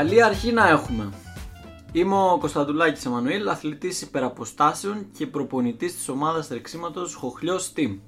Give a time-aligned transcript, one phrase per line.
[0.00, 1.12] Καλή αρχή να έχουμε.
[1.92, 7.98] Είμαι ο Κωνσταντουλάκης Εμμανουήλ, αθλητής υπεραποστάσεων και προπονητής της ομάδας τρεξίματος Χοχλιός Team.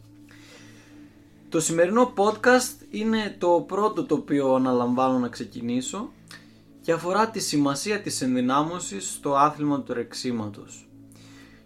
[1.48, 6.10] Το σημερινό podcast είναι το πρώτο το οποίο αναλαμβάνω να ξεκινήσω
[6.80, 10.88] και αφορά τη σημασία της ενδυνάμωσης στο άθλημα του τρεξίματος.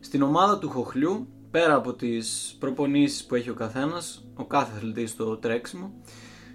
[0.01, 5.11] Στην ομάδα του Χοχλιού, πέρα από τις προπονήσεις που έχει ο καθένας, ο κάθε αθλητής
[5.11, 5.93] στο τρέξιμο,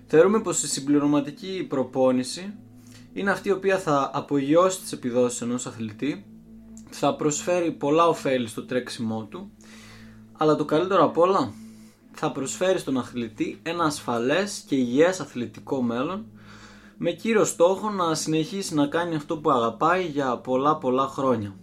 [0.08, 2.54] θεωρούμε πως η συμπληρωματική προπόνηση
[3.14, 6.26] είναι αυτή η οποία θα απογειώσει τις επιδόσεις ενός αθλητή,
[6.90, 9.52] θα προσφέρει πολλά ωφέλη στο τρέξιμό του,
[10.38, 11.54] αλλά το καλύτερο απ' όλα
[12.12, 16.26] θα προσφέρει στον αθλητή ένα ασφαλές και υγιές αθλητικό μέλλον
[16.98, 21.55] με κύριο στόχο να συνεχίσει να κάνει αυτό που αγαπάει για πολλά πολλά χρόνια.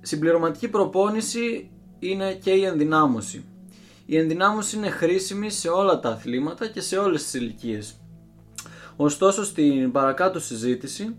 [0.00, 3.44] Συμπληρωματική προπόνηση είναι και η ενδυνάμωση.
[4.06, 8.00] Η ενδυνάμωση είναι χρήσιμη σε όλα τα αθλήματα και σε όλες τις ηλικίες.
[8.96, 11.16] Ωστόσο στην παρακάτω συζήτηση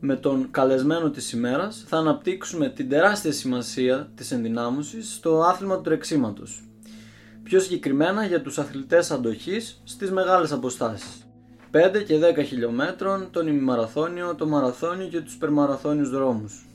[0.00, 5.82] με τον καλεσμένο της ημέρας θα αναπτύξουμε την τεράστια σημασία της ενδυνάμωσης στο άθλημα του
[5.82, 6.64] τρεξίματος.
[7.42, 11.26] Πιο συγκεκριμένα για τους αθλητές αντοχής στις μεγάλες αποστάσεις.
[11.70, 16.66] 5 και 10 χιλιόμετρων, τον ημιμαραθώνιο, το μαραθώνιο και τους περμαραθώνιους δρόμους.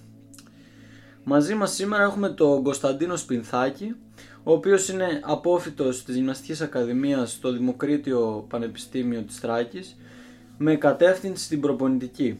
[1.23, 3.95] Μαζί μας σήμερα έχουμε τον Κωνσταντίνο Σπινθάκη,
[4.43, 9.97] ο οποίος είναι απόφυτος της Γυμναστικής Ακαδημίας στο Δημοκρίτιο Πανεπιστήμιο της Τράκης
[10.61, 12.39] με κατεύθυνση στην προπονητική.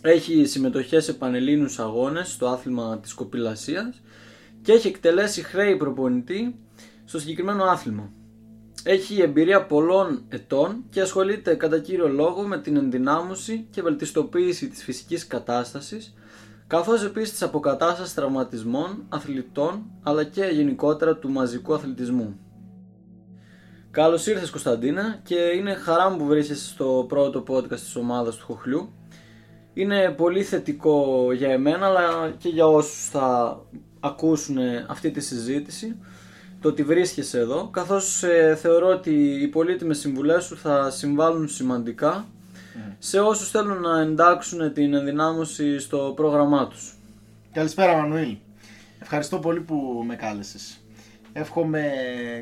[0.00, 4.02] Έχει συμμετοχές σε πανελλήνιους αγώνες στο άθλημα της κοπηλασίας
[4.62, 6.56] και έχει εκτελέσει χρέη προπονητή
[7.04, 8.12] στο συγκεκριμένο άθλημα.
[8.82, 14.82] Έχει εμπειρία πολλών ετών και ασχολείται κατά κύριο λόγο με την ενδυνάμωση και βελτιστοποίηση της
[14.82, 16.14] φυσικής κατάστασης
[16.66, 22.38] καθώς επίσης της αποκατάστασης τραυματισμών, αθλητών αλλά και γενικότερα του μαζικού αθλητισμού.
[23.94, 28.44] Καλώς ήρθες Κωνσταντίνα και είναι χαρά μου που βρίσκεσαι στο πρώτο podcast της ομάδας του
[28.44, 28.92] Χοχλιού.
[29.74, 33.58] Είναι πολύ θετικό για εμένα αλλά και για όσους θα
[34.00, 34.56] ακούσουν
[34.86, 35.96] αυτή τη συζήτηση
[36.60, 39.10] το ότι βρίσκεσαι εδώ καθώς ε, θεωρώ ότι
[39.42, 42.94] οι πολύτιμες συμβουλές σου θα συμβάλλουν σημαντικά mm.
[42.98, 46.94] σε όσους θέλουν να εντάξουν την ενδυνάμωση στο πρόγραμμά τους.
[47.52, 48.36] Καλησπέρα Μανουήλ.
[49.00, 50.83] Ευχαριστώ πολύ που με κάλεσες.
[51.36, 51.92] Εύχομαι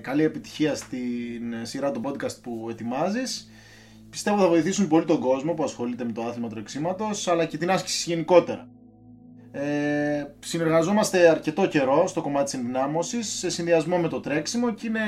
[0.02, 3.50] καλή επιτυχία στην σειρά του podcast που ετοιμάζεις.
[4.10, 7.70] Πιστεύω θα βοηθήσουν πολύ τον κόσμο που ασχολείται με το άθλημα τρεξίματος, αλλά και την
[7.70, 8.68] άσκηση γενικότερα.
[9.52, 15.00] Ε, συνεργαζόμαστε αρκετό καιρό στο κομμάτι της ενδυνάμωσης σε συνδυασμό με το τρέξιμο και είναι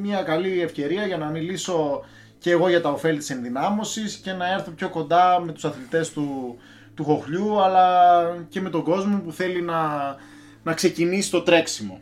[0.00, 2.04] μια καλή ευκαιρία για να μιλήσω
[2.38, 6.10] και εγώ για τα ωφέλη της ενδυνάμωσης και να έρθω πιο κοντά με τους αθλητές
[6.12, 6.56] του,
[6.94, 9.80] του χοχλιού αλλά και με τον κόσμο που θέλει να,
[10.62, 12.00] να ξεκινήσει το τρέξιμο.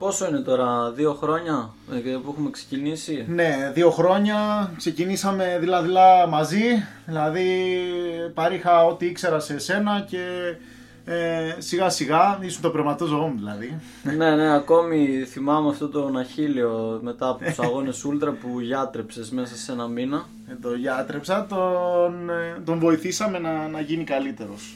[0.00, 4.70] Πόσο είναι τώρα, δύο χρόνια ε, που έχουμε ξεκινήσει; Ναι, δύο χρόνια.
[4.76, 5.88] Ξεκινήσαμε δηλαδή
[6.28, 6.64] μαζί.
[7.06, 7.76] Δηλαδή
[8.34, 10.54] παρήχα ό,τι ήξερα σε εσένα και
[11.04, 13.80] ε, σιγά σιγά ήσουν το πρεματό ζωό μου δηλαδή.
[14.16, 19.56] ναι, ναι, ακόμη θυμάμαι αυτό το Αχίλιο μετά από τους αγώνες Ούλτρα που γιάτρεψες μέσα
[19.56, 20.26] σε ένα μήνα.
[20.50, 24.74] Ε, το γιάτρεψα, τον, ε, τον βοηθήσαμε να, να γίνει καλύτερος.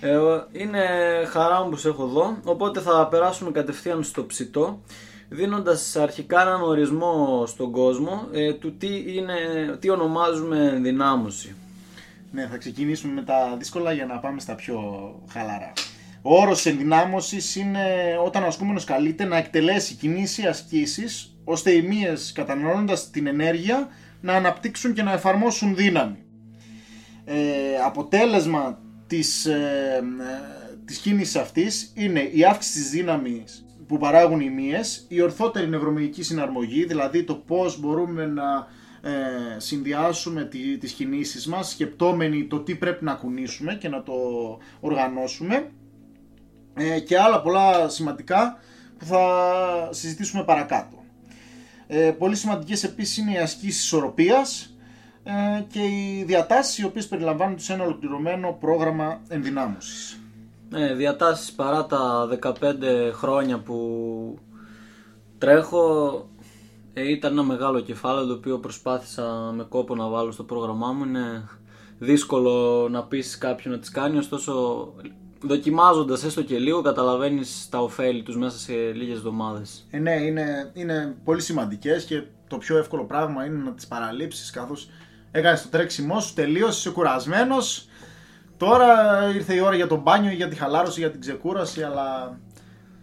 [0.00, 0.18] Ε,
[0.52, 0.86] είναι
[1.26, 4.80] χαρά μου που σε έχω εδώ, οπότε θα περάσουμε κατευθείαν στο ψητό
[5.28, 9.34] δίνοντας αρχικά έναν ορισμό στον κόσμο ε, του τι, είναι,
[9.80, 11.54] τι ονομάζουμε ενδυνάμωση.
[12.32, 14.80] Ναι, θα ξεκινήσουμε με τα δύσκολα για να πάμε στα πιο
[15.32, 15.72] χαλαρά.
[16.22, 17.84] Ο όρος ενδυνάμωσης είναι
[18.24, 23.88] όταν ο ασκούμενος καλείται να εκτελέσει κινήσεις ασκήσεις ώστε οι μύες καταναλώνοντας την ενέργεια
[24.20, 26.18] να αναπτύξουν και να εφαρμόσουν δύναμη.
[27.24, 27.36] Ε,
[27.86, 30.02] αποτέλεσμα της, ε,
[30.84, 36.22] της κίνησης αυτής είναι η αύξηση της δύναμης που παράγουν οι μύες, η ορθότερη νευρομυϊκή
[36.22, 38.66] συναρμογή, δηλαδή το πώς μπορούμε να
[39.02, 44.12] ε, συνδυάσουμε τη, τις κινήσεις μας σκεπτόμενοι το τι πρέπει να κουνήσουμε και να το
[44.80, 45.70] οργανώσουμε
[46.74, 48.58] ε, και άλλα πολλά σημαντικά
[48.98, 51.04] που θα συζητήσουμε παρακάτω.
[51.86, 54.77] Ε, πολύ σημαντικές επίσης είναι οι ασκήσεις ισορροπίας
[55.30, 60.20] ε, και οι διατάσεις οι οποίες περιλαμβάνονται σε ένα ολοκληρωμένο πρόγραμμα ενδυνάμωσης.
[60.70, 62.54] Ναι, διατάσεις παρά τα 15
[63.12, 64.38] χρόνια που
[65.38, 66.28] τρέχω
[66.92, 71.04] ε, ήταν ένα μεγάλο κεφάλαιο το οποίο προσπάθησα με κόπο να βάλω στο πρόγραμμά μου.
[71.04, 71.48] Είναι
[71.98, 74.52] δύσκολο να πείσει κάποιον να τις κάνει, ωστόσο
[75.42, 79.86] δοκιμάζοντας έστω και λίγο καταλαβαίνεις τα ωφέλη τους μέσα σε λίγες εβδομάδες.
[79.90, 84.50] Ε, ναι, είναι, είναι πολύ σημαντικές και το πιο εύκολο πράγμα είναι να τις παραλείψεις
[84.50, 84.88] καθώς
[85.30, 87.88] έκανε το τρέξιμό σου, τελείωσε, είσαι κουρασμένος.
[88.56, 88.86] Τώρα
[89.34, 92.38] ήρθε η ώρα για τον μπάνιο, για τη χαλάρωση, για την ξεκούραση, αλλά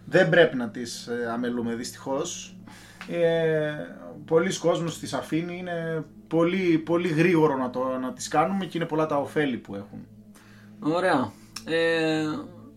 [0.04, 2.56] δεν πρέπει να τις ε, αμελούμε δυστυχώς.
[3.08, 3.72] Ε,
[4.24, 8.86] πολλοί κόσμος τις αφήνει, είναι πολύ, πολύ γρήγορο να, το, να τις κάνουμε και είναι
[8.86, 10.06] πολλά τα ωφέλη που έχουν.
[10.80, 11.32] Ωραία.
[11.64, 12.24] Ε,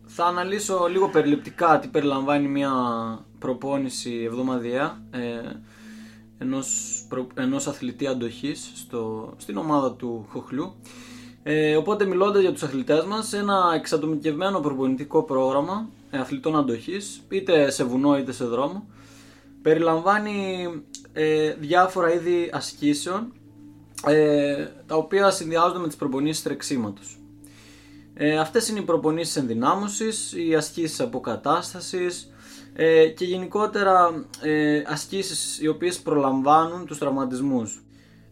[0.06, 2.72] θα αναλύσω λίγο περιληπτικά τι περιλαμβάνει μια
[3.40, 5.20] προπόνηση εβδομαδιαία ε,
[6.40, 10.74] ενός, προ, ενός αθλητή αντοχής στο, στην ομάδα του Χοχλού.
[11.44, 17.70] Ε, οπότε μιλώντας για τους αθλητές μας, ένα εξατομικευμένο προπονητικό πρόγραμμα ε, αθλητών αντοχής, είτε
[17.72, 18.88] σε βουνό είτε σε δρόμο,
[19.62, 20.68] περιλαμβάνει
[21.14, 23.34] ε, διάφορα είδη ασκήσεων,
[24.06, 27.20] ε, τα οποία συνδυάζονται με τις προπονήσεις τρεξίματος.
[28.14, 32.32] Ε, αυτές είναι οι προπονήσεις ενδυνάμωσης, οι ασκήσεις αποκατάστασης
[32.74, 37.84] ε, και γενικότερα ε, ασκήσεις οι οποίες προλαμβάνουν τους τραυματισμούς.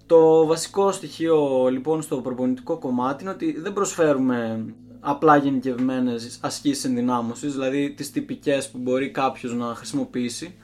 [0.05, 4.65] Το βασικό στοιχείο λοιπόν στο προπονητικό κομμάτι είναι ότι δεν προσφέρουμε
[4.99, 10.55] απλά γενικευμένες ασκήσεις ενδυνάμωσης, δηλαδή τις τυπικές που μπορεί κάποιος να χρησιμοποιήσει,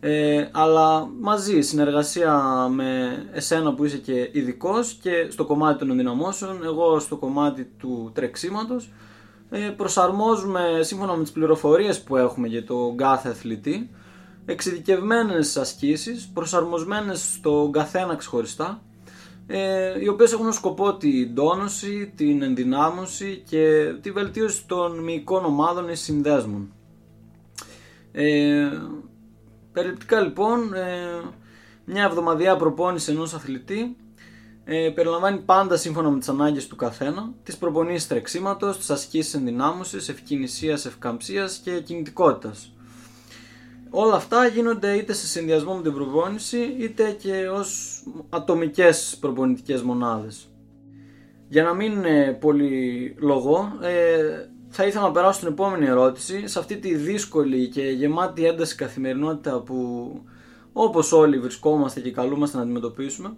[0.00, 6.64] ε, αλλά μαζί, συνεργασία με εσένα που είσαι και ειδικός και στο κομμάτι των ενδυναμώσεων,
[6.64, 8.90] εγώ στο κομμάτι του τρεξίματος, ε,
[9.76, 13.90] προσαρμόζουμε σύμφωνα με τις πληροφορίες που έχουμε για τον κάθε αθλητή,
[14.44, 18.82] εξειδικευμένες ασκήσεις, προσαρμοσμένες στον καθένα ξεχωριστά,
[19.46, 25.88] ε, οι οποίες έχουν σκοπό την τόνωση, την ενδυνάμωση και τη βελτίωση των μυϊκών ομάδων
[25.88, 26.72] ή συνδέσμων.
[28.12, 28.68] Ε,
[29.72, 31.20] Περιληπτικά λοιπόν, ε,
[31.84, 33.96] μια εβδομαδιαία προπόνηση ενός αθλητή
[34.72, 40.08] ε, περιλαμβάνει πάντα σύμφωνα με τις ανάγκες του καθένα, τις προπονήσεις τρεξίματος, τις ασκήσεις ενδυνάμωσης,
[40.08, 42.72] ευκαινησίας, ευκαμψίας και κινητικότητας.
[43.90, 50.48] Όλα αυτά γίνονται είτε σε συνδυασμό με την προπόνηση είτε και ως ατομικές προπονητικές μονάδες.
[51.48, 56.58] Για να μην είναι πολύ λογό, ε, θα ήθελα να περάσω στην επόμενη ερώτηση, σε
[56.58, 60.10] αυτή τη δύσκολη και γεμάτη ένταση καθημερινότητα που
[60.72, 63.36] όπως όλοι βρισκόμαστε και καλούμαστε να αντιμετωπίσουμε,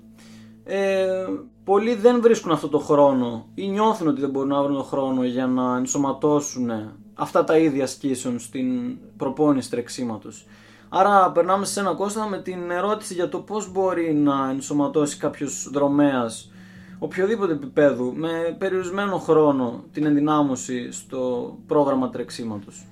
[0.64, 1.26] ε,
[1.64, 5.24] πολλοί δεν βρίσκουν αυτό το χρόνο ή νιώθουν ότι δεν μπορούν να βρουν το χρόνο
[5.24, 6.70] για να ενσωματώσουν
[7.14, 10.46] αυτά τα ίδια ασκήσεων στην προπόνηση τρεξίματος.
[10.88, 15.68] Άρα περνάμε σε ένα Κώστα με την ερώτηση για το πώς μπορεί να ενσωματώσει κάποιος
[15.72, 16.50] δρομέας
[16.98, 22.86] οποιοδήποτε επίπεδου με περιορισμένο χρόνο την ενδυνάμωση στο πρόγραμμα τρεξίματος.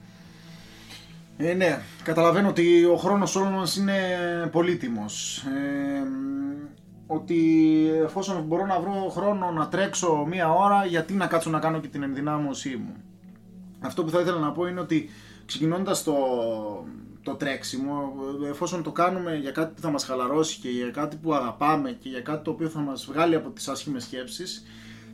[1.36, 3.98] Ε, ναι, καταλαβαίνω ότι ο χρόνος όλων μας είναι
[4.52, 5.38] πολύτιμος.
[5.38, 6.02] Ε,
[7.12, 11.80] ότι εφόσον μπορώ να βρω χρόνο να τρέξω μία ώρα, γιατί να κάτσω να κάνω
[11.80, 12.94] και την ενδυνάμωσή μου.
[13.80, 15.08] Αυτό που θα ήθελα να πω είναι ότι
[15.46, 16.14] ξεκινώντας το,
[17.22, 18.12] το τρέξιμο,
[18.48, 22.08] εφόσον το κάνουμε για κάτι που θα μας χαλαρώσει και για κάτι που αγαπάμε και
[22.08, 24.66] για κάτι το οποίο θα μας βγάλει από τις άσχημες σκέψεις,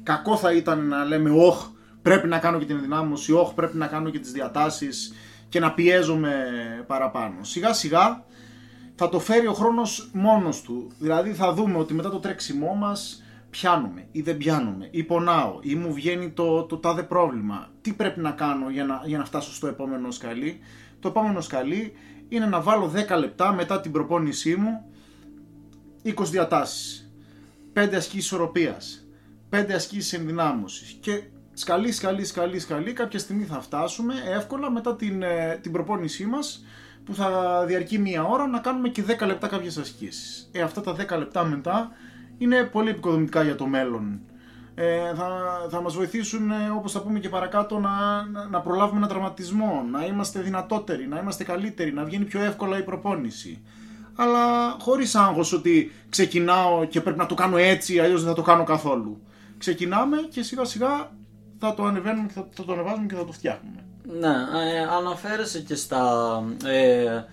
[0.02, 1.66] κακό θα ήταν να λέμε «Όχ,
[2.02, 5.14] πρέπει να κάνω και την ενδυνάμωση, όχ, πρέπει να κάνω και τις διατάσεις»
[5.48, 6.34] και να πιέζομαι
[6.86, 7.36] παραπάνω.
[7.40, 8.24] Σιγά σιγά
[8.96, 10.90] θα το φέρει ο χρόνος μόνος του.
[10.98, 15.74] Δηλαδή θα δούμε ότι μετά το τρέξιμό μας πιάνουμε ή δεν πιάνουμε ή πονάω ή
[15.74, 17.68] μου βγαίνει το, το τάδε πρόβλημα.
[17.80, 20.58] Τι πρέπει να κάνω για να, για να φτάσω στο επόμενο σκαλί;
[21.00, 21.92] Το επόμενο σκαλί
[22.28, 24.84] είναι να βάλω 10 λεπτά μετά την προπόνησή μου
[26.04, 27.10] 20 διατάσεις,
[27.72, 29.06] 5 ασκήσεις ισορροπίας,
[29.50, 31.22] 5 ασκήσεις ενδυνάμωσης και
[31.52, 36.64] σκαλί, σκαλί, σκαλί, σκαλί κάποια στιγμή θα φτάσουμε εύκολα μετά την, ε, την προπόνησή μας
[37.06, 40.48] που θα διαρκεί μία ώρα να κάνουμε και 10 λεπτά κάποιες ασκήσεις.
[40.52, 41.90] Ε, αυτά τα 10 λεπτά μετά
[42.38, 44.20] είναι πολύ επικοδομητικά για το μέλλον
[44.78, 45.28] ε, θα,
[45.70, 50.06] θα μας βοηθήσουν, ε, όπως θα πούμε και παρακάτω, να, να, προλάβουμε ένα τραυματισμό, να
[50.06, 53.62] είμαστε δυνατότεροι, να είμαστε καλύτεροι, να βγαίνει πιο εύκολα η προπόνηση.
[54.14, 58.42] Αλλά χωρίς άγχος ότι ξεκινάω και πρέπει να το κάνω έτσι, αλλιώς δεν θα το
[58.42, 59.22] κάνω καθόλου.
[59.58, 61.10] Ξεκινάμε και σιγά σιγά
[61.58, 63.84] θα το ανεβαίνουμε και θα, θα το ανεβάζουμε και θα το φτιάχνουμε.
[64.20, 66.42] Ναι, ε, αναφέρεσαι και στα...
[66.64, 67.24] Ε,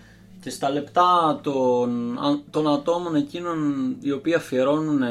[0.42, 3.58] και στα λεπτά των, των ατόμων εκείνων
[4.00, 5.02] οι οποίοι αφιερώνουν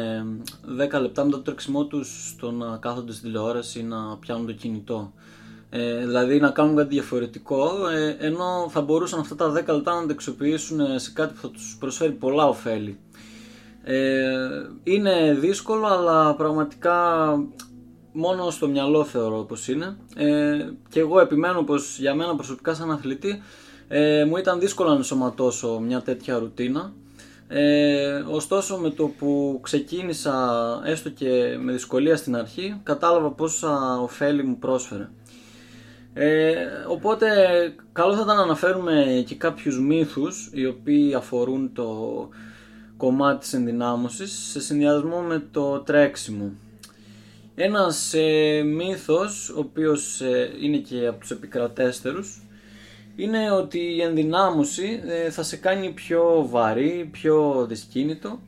[0.96, 4.52] 10 λεπτά μετά το τρέξιμό τους στο να κάθονται στη τηλεόραση ή να πιάνουν το
[4.52, 5.12] κινητό.
[5.70, 10.06] Ε, δηλαδή να κάνουν κάτι διαφορετικό, ε, ενώ θα μπορούσαν αυτά τα 10 λεπτά να
[10.06, 12.98] τα αξιοποιήσουν σε κάτι που θα τους προσφέρει πολλά ωφέλη.
[13.84, 14.36] Ε,
[14.82, 17.34] είναι δύσκολο, αλλά πραγματικά
[18.12, 19.96] μόνο στο μυαλό θεωρώ πως είναι.
[20.16, 23.42] Ε, και εγώ επιμένω πως για μένα προσωπικά σαν αθλητή
[23.88, 26.92] ε, μου ήταν δύσκολο να ενσωματώσω μια τέτοια ρουτίνα.
[27.48, 34.42] Ε, ωστόσο με το που ξεκίνησα έστω και με δυσκολία στην αρχή κατάλαβα πόσα ωφέλη
[34.42, 35.08] μου πρόσφερε.
[36.14, 36.54] Ε,
[36.88, 37.26] οπότε
[37.92, 42.28] καλό θα ήταν να αναφέρουμε και κάποιους μύθους οι οποίοι αφορούν το
[42.96, 46.52] κομμάτι της ενδυνάμωσης σε συνδυασμό με το τρέξιμο.
[47.64, 52.42] Ένας ε, μύθος, ο οποίος ε, είναι και από τους επικρατέστερους,
[53.16, 58.40] είναι ότι η ενδυνάμωση ε, θα σε κάνει πιο βαρύ, πιο δυσκίνητο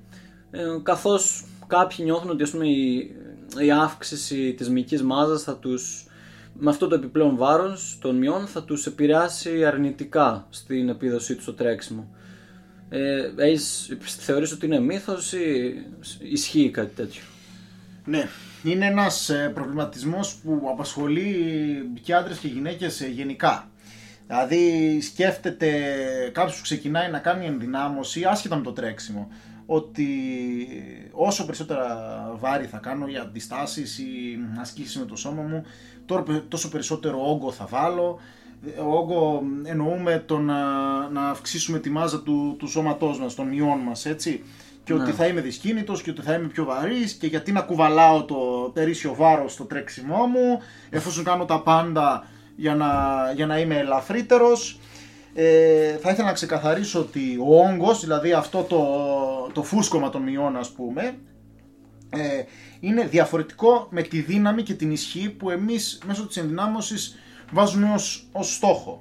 [0.50, 3.14] ε, καθώς κάποιοι νιώθουν ότι ας πούμε, η,
[3.59, 6.06] η αύξηση της μυϊκής μάζας θα τους
[6.59, 11.52] με αυτό το επιπλέον βάρος των μειών θα τους επηρεάσει αρνητικά στην επίδοσή τους στο
[11.52, 12.14] τρέξιμο.
[12.88, 15.75] Ε, έχεις, θεωρείς ότι είναι μύθος ή
[16.18, 17.23] ισχύει κάτι τέτοιο;
[18.04, 18.28] Ναι,
[18.62, 21.34] είναι ένας ε, προβληματισμός που απασχολεί
[22.02, 23.68] και άντρες και γυναίκες ε, γενικά.
[24.26, 25.70] Δηλαδή σκέφτεται
[26.32, 29.28] κάποιος που ξεκινάει να κάνει ενδυνάμωση άσχετα με το τρέξιμο
[29.66, 30.08] ότι
[31.12, 31.87] όσο περισσότερα
[32.38, 35.64] βάρη θα κάνω για αντιστάσεις ή ασκήσεις με το σώμα μου
[36.49, 38.18] τόσο περισσότερο όγκο θα βάλω.
[38.84, 40.58] Ο όγκο εννοούμε το να,
[41.08, 44.42] να αυξήσουμε τη μάζα του, του σώματός μας, των μειών μας έτσι
[44.84, 45.12] και ότι ναι.
[45.12, 49.14] θα είμαι δυσκίνητος και ότι θα είμαι πιο βαρύς και γιατί να κουβαλάω το περίσσιο
[49.14, 50.60] βάρος στο τρέξιμό μου
[50.90, 52.26] εφόσον κάνω τα πάντα
[52.56, 52.90] για να,
[53.34, 54.78] για να είμαι ελαφρύτερος
[55.34, 58.84] ε, θα ήθελα να ξεκαθαρίσω ότι ο όγκος, δηλαδή αυτό το,
[59.52, 61.16] το φούσκωμα των μειών ας πούμε
[62.10, 62.44] ε,
[62.80, 67.16] είναι διαφορετικό με τη δύναμη και την ισχύ που εμείς μέσω της ενδυνάμωσης
[67.52, 69.00] βάζουμε ως, ως στόχο.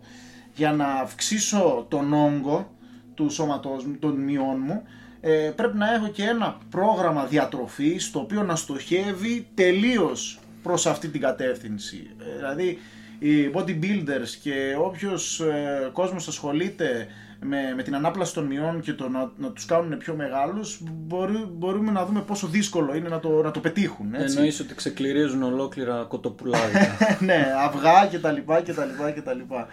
[0.56, 2.72] Για να αυξήσω τον όγκο
[3.14, 4.84] του σώματός μου, των μειών μου,
[5.26, 11.08] ε, πρέπει να έχω και ένα πρόγραμμα διατροφής το οποίο να στοχεύει τελείως προς αυτή
[11.08, 12.10] την κατεύθυνση.
[12.20, 12.78] Ε, δηλαδή
[13.20, 17.08] οι bodybuilders και όποιος ε, κόσμος ασχολείται
[17.40, 21.48] με, με την ανάπλαση των μειών και το να, να τους κάνουν πιο μεγάλους μπορεί,
[21.52, 24.14] μπορούμε να δούμε πόσο δύσκολο είναι να το, να το πετύχουν.
[24.14, 24.36] Έτσι.
[24.36, 26.98] Εννοείς ότι ξεκληρίζουν ολόκληρα κοτοπουλάδια.
[27.20, 29.68] ναι, αυγά και τα λοιπά και τα λοιπά και τα λοιπά.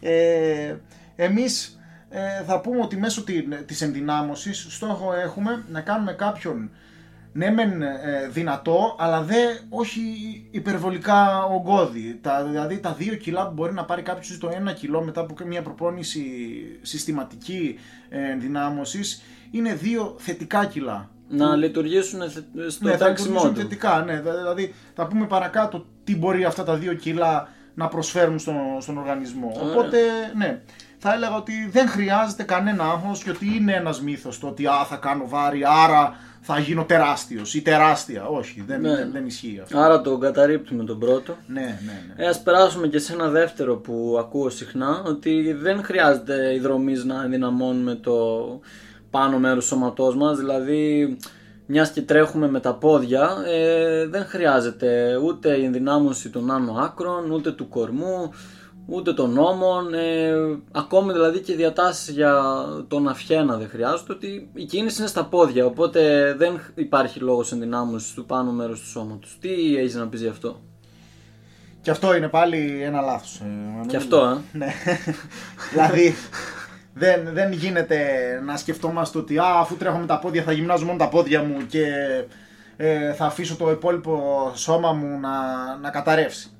[0.00, 0.74] Ε,
[1.16, 3.24] εμείς ε, θα πούμε ότι μέσω
[3.66, 6.70] της ενδυνάμωσης στόχο έχουμε να κάνουμε κάποιον
[7.32, 10.02] ναι μεν ε, δυνατό, αλλά δε όχι
[10.50, 12.18] υπερβολικά ογκώδη.
[12.22, 15.20] Τα, δηλαδή τα δύο κιλά που μπορεί να πάρει κάποιος ή το ένα κιλό μετά
[15.20, 16.24] από μια προπόνηση
[16.82, 21.10] συστηματική ε, ενδυνάμωσης είναι δύο θετικά κιλά.
[21.28, 22.20] Να λειτουργήσουν
[22.68, 24.20] στο ναι, θα λειτουργήσουν θετικά, ναι.
[24.20, 29.52] Δηλαδή θα πούμε παρακάτω τι μπορεί αυτά τα δύο κιλά να προσφέρουν στον, στον οργανισμό.
[29.62, 29.98] Οπότε,
[30.36, 30.60] ναι,
[30.98, 34.84] θα έλεγα ότι δεν χρειάζεται κανένα άγχος και ότι είναι ένας μύθος το ότι α,
[34.88, 38.26] θα κάνω βάρη, άρα θα γίνω τεράστιος ή τεράστια.
[38.26, 38.96] Όχι, δεν, ναι.
[38.96, 39.78] δεν, δεν, ισχύει αυτό.
[39.78, 41.36] Άρα το καταρρύπτουμε τον πρώτο.
[41.46, 42.24] Ναι, ναι, ναι.
[42.24, 47.04] Ε, ας περάσουμε και σε ένα δεύτερο που ακούω συχνά, ότι δεν χρειάζεται οι δρομείς
[47.04, 48.14] να ενδυναμώνουμε το
[49.10, 51.16] πάνω μέρος του σώματός μας, δηλαδή
[51.66, 57.30] μιας και τρέχουμε με τα πόδια, ε, δεν χρειάζεται ούτε η ενδυνάμωση των άνω άκρων,
[57.30, 58.32] ούτε του κορμού,
[58.86, 60.32] ούτε των νόμων, ε,
[60.72, 62.42] ακόμη δηλαδή και διατάσεις για
[62.88, 68.14] τον αυχένα δεν χρειάζονται, ότι η κίνηση είναι στα πόδια, οπότε δεν υπάρχει λόγος ενδυνάμωσης
[68.14, 69.36] του πάνω μέρους του σώματος.
[69.40, 70.60] Τι έχεις να πεις γι' αυτό;
[71.80, 73.40] Και αυτό είναι πάλι ένα λάθος.
[73.40, 74.58] Ε, και αυτό, ε.
[74.58, 74.72] ναι.
[75.72, 76.14] δηλαδή,
[76.94, 77.98] δεν, δεν γίνεται
[78.44, 81.66] να σκεφτόμαστε ότι α, αφού τρέχω με τα πόδια θα γυμνάζω μόνο τα πόδια μου
[81.66, 81.84] και
[82.76, 85.30] ε, θα αφήσω το υπόλοιπο σώμα μου να,
[85.76, 86.50] να καταρρεύσει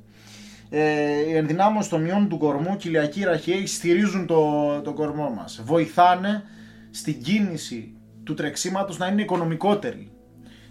[0.71, 5.63] ε, η ενδυνάμωση των μειών του κορμού και ηλιακή ραχαίοι στηρίζουν το, το κορμό μας.
[5.65, 6.43] Βοηθάνε
[6.91, 7.95] στην κίνηση
[8.25, 10.11] του τρεξίματος να είναι οικονομικότερη.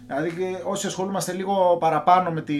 [0.06, 0.32] Δηλαδή
[0.64, 2.58] όσοι ασχολούμαστε λίγο παραπάνω με, τη,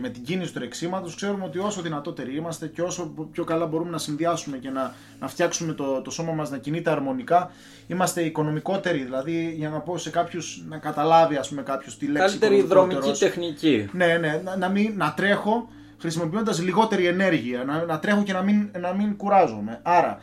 [0.00, 3.90] με την κίνηση του τρεξίματος ξέρουμε ότι όσο δυνατότεροι είμαστε και όσο πιο καλά μπορούμε
[3.90, 7.50] να συνδυάσουμε και να, να φτιάξουμε το, το σώμα μας να κινείται αρμονικά
[7.86, 9.02] είμαστε οικονομικότεροι.
[9.02, 13.12] Δηλαδή για να πω σε κάποιους να καταλάβει ας πούμε κάποιος τη λέξη Καλύτερη δρομική
[13.18, 13.88] τεχνική.
[13.92, 18.42] Ναι, ναι, να, να, μην, να τρέχω χρησιμοποιώντας λιγότερη ενέργεια, να, να τρέχω και να
[18.42, 19.80] μην, να μην κουράζομαι.
[19.82, 20.18] Άρα,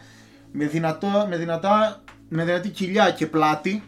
[0.51, 3.84] με, δυνατό, με, δυνατά, με δυνατή κοιλιά και πλάτη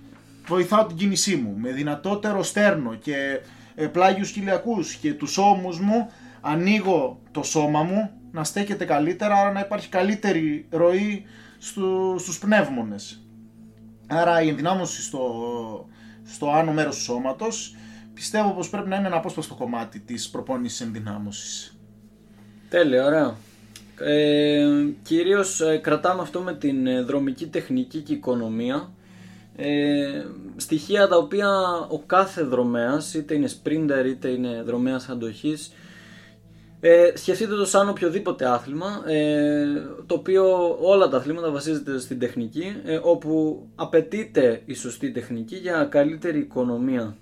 [0.48, 1.56] βοηθάω την κίνησή μου.
[1.58, 3.40] Με δυνατότερο στέρνο και
[3.76, 6.10] ε, πλάγιους κοιλιακούς και τους ώμους μου
[6.42, 11.26] ανοίγω το σώμα μου να στέκεται καλύτερα, άρα να υπάρχει καλύτερη ροή
[11.58, 13.26] στου, στους πνεύμονες.
[14.08, 15.90] Άρα η ενδυνάμωση στο,
[16.24, 17.76] στο άνω μέρος του σώματος
[18.14, 21.75] πιστεύω πως πρέπει να είναι ένα απόσπαστο κομμάτι της προπόνησης ενδυνάμωσης.
[22.76, 23.36] Τέλεια, ωραία.
[24.00, 24.68] Ε,
[25.04, 28.92] κυρίως ε, κρατάμε αυτό με την ε, δρομική τεχνική και οικονομία.
[29.56, 30.24] Ε,
[30.56, 31.50] στοιχεία τα οποία
[31.90, 35.72] ο κάθε δρομέας, είτε είναι sprinter είτε είναι δρομέας αντοχής,
[36.80, 39.66] ε, σκεφτείτε το σαν οποιοδήποτε άθλημα, ε,
[40.06, 45.84] το οποίο όλα τα αθλήματα βασίζεται στην τεχνική, ε, όπου απαιτείται η σωστή τεχνική για
[45.84, 47.16] καλύτερη οικονομία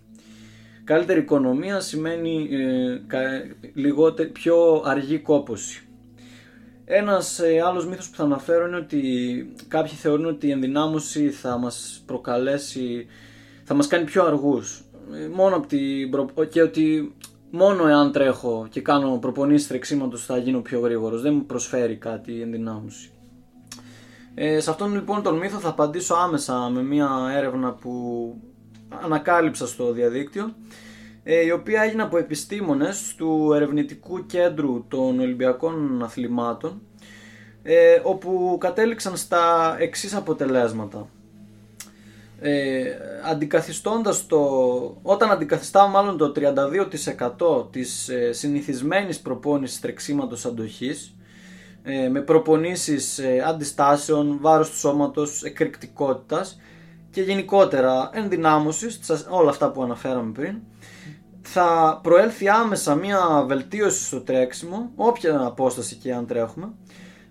[0.84, 2.50] Καλύτερη οικονομία σημαίνει
[4.16, 5.88] ε, πιο αργή κόπωση.
[6.86, 9.02] Ένας ε, άλλος μύθος που θα αναφέρω είναι ότι
[9.68, 13.08] κάποιοι θεωρούν ότι η ενδυνάμωση θα μας προκαλέσει,
[13.63, 14.84] θα μας κάνει πιο αργούς.
[15.13, 17.16] Ε, μόνο από την και ότι
[17.52, 21.22] μόνο εάν τρέχω και κάνω προπονήσεις τρεξίματος θα γίνω πιο γρήγορος.
[21.22, 23.12] Δεν μου προσφέρει κάτι η ενδυνάμωση.
[24.36, 27.92] Ε, σε αυτόν λοιπόν τον μύθο θα απαντήσω άμεσα με μια έρευνα που
[29.03, 30.55] ανακάλυψα στο διαδίκτυο
[31.23, 36.81] ε, η οποία έγινε από επιστήμονες του Ερευνητικού Κέντρου των Ολυμπιακών Αθλημάτων
[37.63, 41.07] ε, όπου κατέληξαν στα εξής αποτελέσματα.
[42.39, 42.83] Ε,
[43.29, 44.39] αντικαθιστώντας το,
[45.01, 46.31] όταν αντικαθιστάμε μάλλον το
[47.62, 51.15] 32% της ε, συνηθισμένης προπόνησης τρεξίματος αντοχής
[51.83, 56.59] ε, με προπονήσεις ε, αντιστάσεων, βάρος του σώματος, εκρηκτικότητας
[57.13, 60.55] και γενικότερα ενδυνάμωσης, όλα αυτά που αναφέραμε πριν,
[61.41, 66.74] θα προέλθει άμεσα μια βελτίωση στο τρέξιμο, όποια απόσταση και αν τρέχουμε,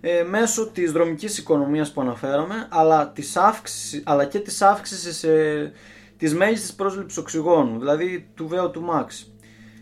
[0.01, 5.71] ε, μέσω της δρομικής οικονομίας που αναφέραμε, αλλά, της αύξησης, αλλά και της αύξησης ε,
[6.17, 9.27] της μέγιστης πρόσληψης οξυγόνου, δηλαδή του VO2 max.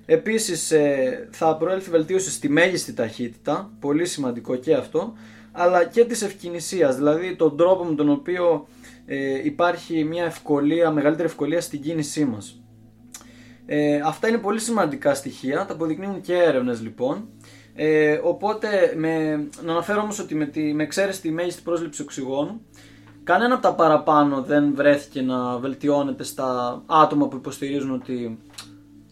[0.05, 5.13] Επίσης ε, θα προέλθει βελτίωση στη μέγιστη ταχύτητα, πολύ σημαντικό και αυτό,
[5.51, 8.67] αλλά και της ευκαινησίας, δηλαδή τον τρόπο με τον οποίο
[9.13, 12.61] ε, υπάρχει μια ευκολία, μεγαλύτερη ευκολία στην κίνησή μας.
[13.65, 17.29] Ε, αυτά είναι πολύ σημαντικά στοιχεία, τα αποδεικνύουν και έρευνες λοιπόν.
[17.75, 22.61] Ε, οπότε με, να αναφέρω όμως ότι με, τη, με εξαίρεση τη μέγιστη πρόσληψη οξυγόνου
[23.23, 28.39] κανένα από τα παραπάνω δεν βρέθηκε να βελτιώνεται στα άτομα που υποστηρίζουν ότι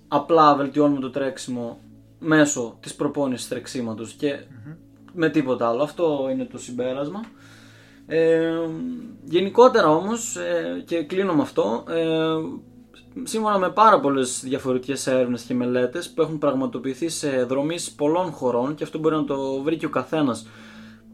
[0.08, 1.80] απλά βελτιώνουμε το τρέξιμο
[2.20, 4.40] μέσω της προπόνησης τρεξίματος και
[5.14, 5.84] με τίποτα άλλο.
[5.84, 7.22] Αυτό είναι το συμπέρασμα.
[8.12, 8.70] Ε,
[9.24, 12.36] γενικότερα όμως, ε, και κλείνω με αυτό, ε,
[13.24, 18.76] σύμφωνα με πάρα πολλές διαφορετικές έρευνες και μελέτες που έχουν πραγματοποιηθεί σε δρομής πολλών χωρών
[18.76, 20.48] και αυτό μπορεί να το βρει και ο καθένας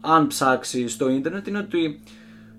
[0.00, 2.02] αν ψάξει στο ίντερνετ, είναι ότι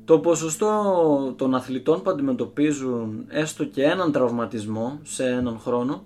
[0.06, 6.04] το ποσοστό των αθλητών που αντιμετωπίζουν έστω και έναν τραυματισμό σε έναν χρόνο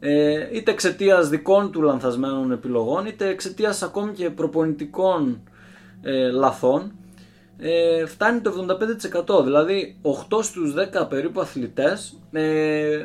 [0.00, 5.40] ε, είτε εξαιτίας δικών του λανθασμένων επιλογών είτε εξαιτίας ακόμη και προπονητικών
[6.02, 6.92] ε, λαθών
[7.64, 8.78] ε, φτάνει το
[9.40, 9.96] 75% δηλαδή
[10.30, 12.98] 8 στους 10 περίπου αθλητές ε,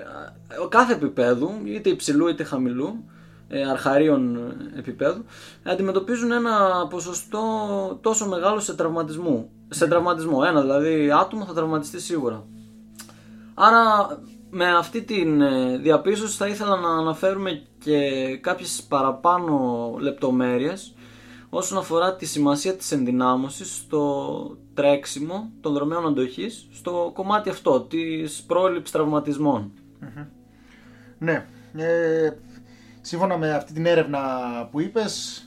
[0.70, 3.04] κάθε επίπεδου είτε υψηλού είτε χαμηλού
[3.48, 5.26] ε, αρχαρίων επίπεδου
[5.63, 7.41] αντιμετωπίζουν ένα ποσοστό
[8.02, 12.43] τόσο μεγάλο σε τραυματισμό σε τραυματισμό ένα δηλαδή άτομο θα τραυματιστεί σίγουρα.
[13.54, 14.08] Άρα
[14.50, 18.00] με αυτή την ε, διαπίστωση θα ήθελα να αναφέρουμε και
[18.41, 20.93] κάποιες παραπάνω λεπτομέρειες
[21.49, 28.43] όσον αφορά τη σημασία της ενδυνάμωσης στο τρέξιμο των δρομέων αντοχής στο κομμάτι αυτό της
[28.47, 28.95] πρόληψης
[31.17, 32.29] Ναι, ε,
[33.01, 34.19] σύμφωνα με αυτή την έρευνα
[34.71, 35.41] που είπες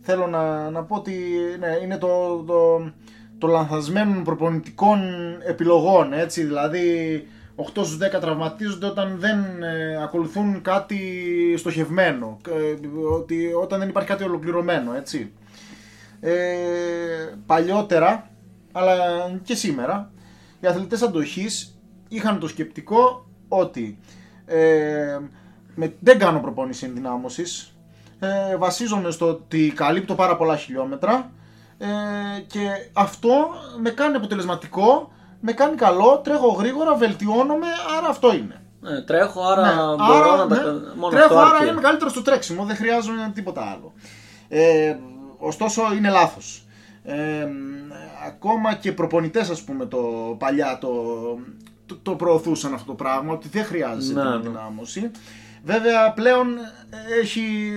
[0.00, 1.12] θέλω να, να πω ότι
[1.58, 2.92] ναι, είναι το, το,
[3.38, 5.00] το λανθασμένων προπονητικών
[5.46, 6.44] επιλογών έτσι.
[6.44, 10.98] Δηλαδή 8 στους 10 τραυματίζονται όταν δεν ε, ακολουθούν κάτι
[11.56, 15.32] στοχευμένο, ε, ότι, όταν δεν υπάρχει κάτι ολοκληρωμένο, έτσι.
[16.24, 16.32] Ε,
[17.46, 18.30] παλιότερα,
[18.72, 18.94] αλλά
[19.42, 20.10] και σήμερα,
[20.60, 23.98] οι αθλητές αντοχής είχαν το σκεπτικό ότι
[24.46, 25.18] ε,
[25.74, 27.76] με, δεν κάνω προπόνηση ενδυνάμωσης,
[28.18, 31.30] ε, βασίζομαι στο ότι καλύπτω πάρα πολλά χιλιόμετρα
[31.78, 31.86] ε,
[32.46, 33.48] και αυτό
[33.80, 37.66] με κάνει αποτελεσματικό με κάνει καλό, τρέχω γρήγορα, βελτιώνομαι,
[37.98, 38.62] άρα αυτό είναι.
[38.80, 42.22] Ναι, τρέχω, άρα ναι, μπορώ άρα, να τα ναι, μόνο Τρέχω, άρα είμαι καλύτερος στο
[42.22, 43.92] τρέξιμο, δεν χρειάζομαι τίποτα άλλο.
[44.48, 44.96] Ε,
[45.42, 46.66] ωστόσο είναι λάθος.
[47.04, 47.48] Ε,
[48.26, 49.98] ακόμα και προπονητές ας πούμε το
[50.38, 50.92] παλιά το,
[51.86, 54.50] το, το προωθούσαν αυτό το πράγμα ότι δεν χρειάζεται ναι, την
[55.00, 55.10] ναι.
[55.64, 56.46] Βέβαια πλέον
[57.20, 57.72] έχει,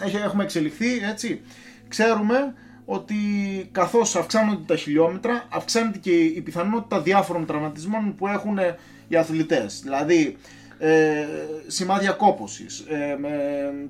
[0.00, 1.40] έχει, έχουμε εξελιχθεί έτσι.
[1.88, 3.14] Ξέρουμε ότι
[3.72, 8.58] καθώς αυξάνονται τα χιλιόμετρα αυξάνεται και η πιθανότητα διάφορων τραυματισμών που έχουν
[9.08, 9.80] οι αθλητές.
[9.82, 10.36] Δηλαδή
[10.84, 11.26] ε,
[11.66, 13.18] σημάδια κόπωσης, ε,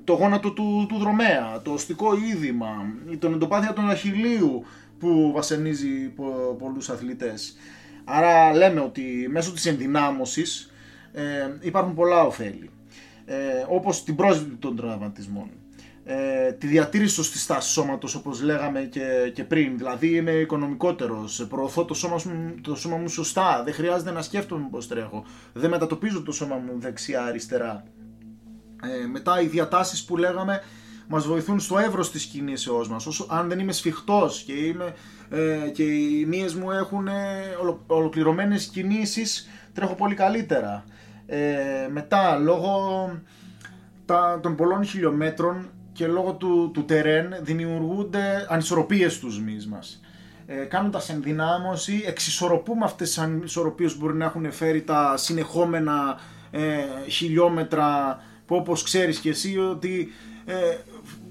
[0.03, 4.65] το γόνατο του, του δρομέα, το οστικό είδημα, το εντοπάθεια των αχιλίου
[4.99, 7.57] που βασανίζει πο, πολλούς αθλητές.
[8.03, 10.71] Άρα λέμε ότι μέσω της ενδυνάμωσης
[11.13, 11.21] ε,
[11.59, 12.69] υπάρχουν πολλά ωφέλη.
[13.25, 13.35] Ε,
[13.67, 15.49] όπως την πρόσβηση των τραυματισμών
[16.05, 19.77] ε, τη διατήρηση σωστή στάση σώματος, όπως λέγαμε και, και πριν.
[19.77, 22.21] Δηλαδή είμαι οικονομικότερος, προωθώ το σώμα,
[22.61, 23.63] το σώμα μου σωστά.
[23.63, 25.25] Δεν χρειάζεται να σκέφτομαι πώς τρέχω.
[25.53, 27.83] Δεν μετατοπίζω το σώμα μου δεξιά-αριστερά.
[28.83, 30.61] Ε, μετά οι διατάσεις που λέγαμε
[31.07, 33.25] μας βοηθούν στο εύρος της κινήσεώς μας.
[33.27, 34.93] Αν δεν είμαι σφιχτός και, είμαι,
[35.29, 37.11] ε, και οι μύες μου έχουν ε,
[37.87, 40.83] ολοκληρωμένες κινήσεις, τρέχω πολύ καλύτερα.
[41.25, 42.71] Ε, μετά, λόγω
[44.05, 50.01] τα, των πολλών χιλιόμετρων και λόγω του, του τερέν δημιουργούνται ανισορροπίες στους μυς μας.
[50.45, 56.19] Ε, κάνοντας ενδυνάμωση εξισορροπούμε αυτές τις ανισορροπίες που μπορεί να έχουν φέρει τα συνεχόμενα
[56.51, 56.61] ε,
[57.07, 60.11] χιλιόμετρα που όπως ξέρεις και εσύ ότι
[60.45, 60.77] ε,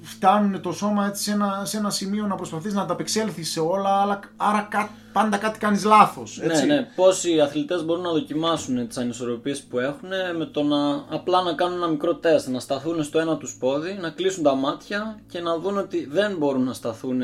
[0.00, 4.00] φτάνουν το σώμα έτσι σε ένα, σε ένα σημείο να προσπαθείς να ανταπεξέλθεις σε όλα,
[4.00, 6.40] αλλά, άρα κά, πάντα κάτι κάνεις λάθος.
[6.40, 6.66] Έτσι.
[6.66, 6.88] Ναι, ναι.
[6.96, 11.52] Πώς οι αθλητές μπορούν να δοκιμάσουν τις ανισορροπίες που έχουν με το να απλά να
[11.52, 15.40] κάνουν ένα μικρό τεστ, να σταθούν στο ένα τους πόδι, να κλείσουν τα μάτια και
[15.40, 17.22] να δουν ότι δεν μπορούν να σταθούν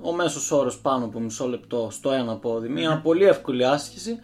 [0.00, 2.68] ο μέσος όρος πάνω από μισό λεπτό στο ένα πόδι.
[2.68, 4.18] Μια πολύ εύκολη άσκηση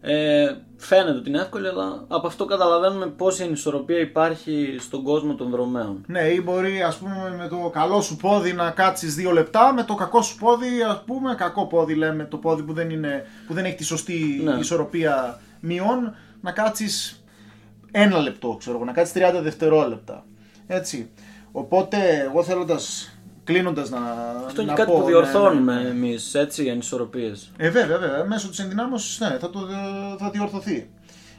[0.00, 5.50] ε, φαίνεται ότι είναι εύκολη, αλλά από αυτό καταλαβαίνουμε πόση ανισορροπία υπάρχει στον κόσμο των
[5.50, 6.04] δρομέων.
[6.06, 9.82] Ναι, ή μπορεί ας πούμε με το καλό σου πόδι να κάτσεις δύο λεπτά, με
[9.82, 13.54] το κακό σου πόδι, ας πούμε, κακό πόδι λέμε, το πόδι που δεν, είναι, που
[13.54, 14.52] δεν έχει τη σωστή Ναι.
[14.52, 17.22] ισορροπία μειών, να κάτσεις
[17.90, 20.24] ένα λεπτό, ξέρω εγώ, να κάτσεις 30 δευτερόλεπτα.
[20.66, 21.10] Έτσι.
[21.52, 21.96] Οπότε,
[22.30, 23.12] εγώ θέλοντας,
[23.48, 23.98] κλείνοντας να,
[24.46, 25.88] Αυτό είναι να κάτι πω, που ναι, διορθώνουμε ναι, ναι.
[25.88, 27.52] εμείς, έτσι, οι ανισορροπίες.
[27.56, 28.24] Ε, βέβαια, βέβαια.
[28.24, 29.68] Μέσω της ενδυνάμωσης ναι, θα, το,
[30.18, 30.90] θα διορθωθεί.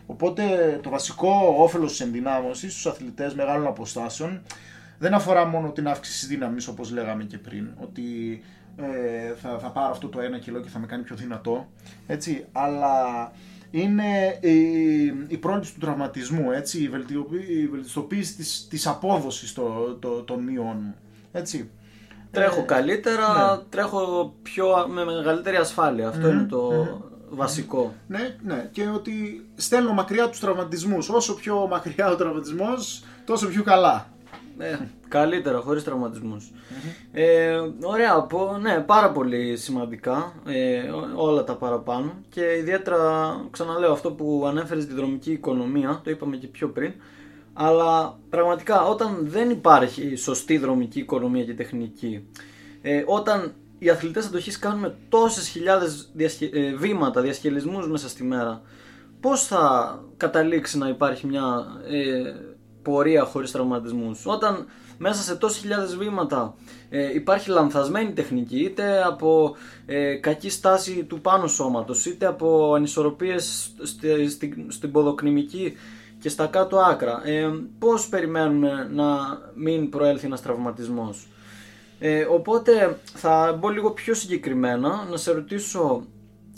[0.05, 0.43] Οπότε
[0.83, 4.41] το βασικό όφελος της ενδυνάμωσης στους αθλητές μεγάλων αποστάσεων
[4.99, 8.03] δεν αφορά μόνο την αύξηση δύναμης όπως λέγαμε και πριν, ότι
[8.75, 11.67] ε, θα, θα πάρω αυτό το ένα κιλό και θα με κάνει πιο δυνατό,
[12.07, 12.95] έτσι, αλλά
[13.71, 14.57] είναι η,
[15.27, 20.43] η πρόληψη του τραυματισμού, έτσι, η, βελτιωποι- η βελτιστοποίηση της, της απόδοσης το, το, των
[20.43, 20.95] μειών μου,
[21.31, 21.69] έτσι.
[22.31, 23.61] Τρέχω Ε, καλύτερα, ναι.
[23.69, 26.07] τρέχω πιο, με μεγαλύτερη ασφάλεια.
[26.07, 26.87] Αυτό Μμμ, είναι το μμμ.
[27.29, 27.93] βασικό.
[28.07, 28.69] Ναι, ναι.
[28.71, 31.09] Και ότι στέλνω μακριά τους τραυματισμούς.
[31.09, 34.07] Όσο πιο μακριά ο τραυματισμός, τόσο πιο καλά.
[34.61, 36.51] Ε, καλύτερα, χωρίς τραυματισμούς.
[37.11, 43.91] Ε, ωραία, πω, ναι, πάρα πολύ σημαντικά ε, ό- όλα τα παραπάνω και ιδιαίτερα, ξαναλέω,
[43.91, 46.93] αυτό που ανέφερες τη δρομική οικονομία, το είπαμε και πιο πριν,
[47.53, 52.27] αλλά πραγματικά όταν δεν υπάρχει σωστή δρομική οικονομία και τεχνική,
[52.81, 58.23] ε, όταν οι αθλητές αντοχής κάνουν με τόσες χιλιάδες διασχε- ε, βήματα, διασχελισμούς μέσα στη
[58.23, 58.62] μέρα,
[59.19, 62.33] πώς θα καταλήξει να υπάρχει μια ε,
[62.81, 64.65] πορεία χωρίς τραυματισμούς; Όταν
[64.97, 66.55] μέσα σε τόσες χιλιάδες βήματα
[66.89, 73.71] ε, υπάρχει λανθασμένη τεχνική είτε από ε, κακή στάση του πάνω σώματος είτε από ανισορροπίες
[73.83, 75.73] στη, στη- στην ποδοκνημική
[76.19, 79.05] και στα κάτω άκρα ε, πώς περιμένουμε να
[79.55, 81.27] μην προέλθει ένας τραυματισμός;
[81.99, 86.03] Ε, οπότε θα μπω λίγο πιο συγκεκριμένα να σε ρωτήσω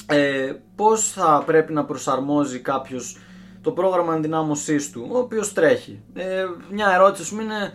[0.06, 3.17] ε, πώς θα πρέπει να προσαρμόζει κάποιος
[3.62, 6.00] το πρόγραμμα ενδυνάμωσής του, ο οποίος τρέχει.
[6.13, 7.71] Ε, μια ερώτηση ας πούμε είναι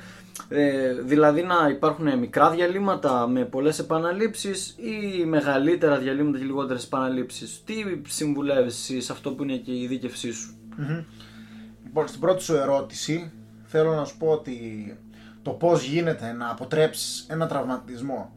[0.49, 7.63] ε, δηλαδή να υπάρχουν μικρά διαλύματα με πολλές επαναλήψεις ή μεγαλύτερα διαλύματα και λιγότερες επαναλήψεις.
[7.65, 7.75] Τι
[8.07, 10.55] συμβουλεύεις εσύ σε αυτό που είναι και η δίκευσή σου;
[11.97, 13.33] Λοιπόν, στην πρώτη σου ερώτηση
[13.65, 14.59] θέλω να σου πω ότι
[15.43, 18.33] το πώς γίνεται να αποτρέψεις ένα τραυματισμό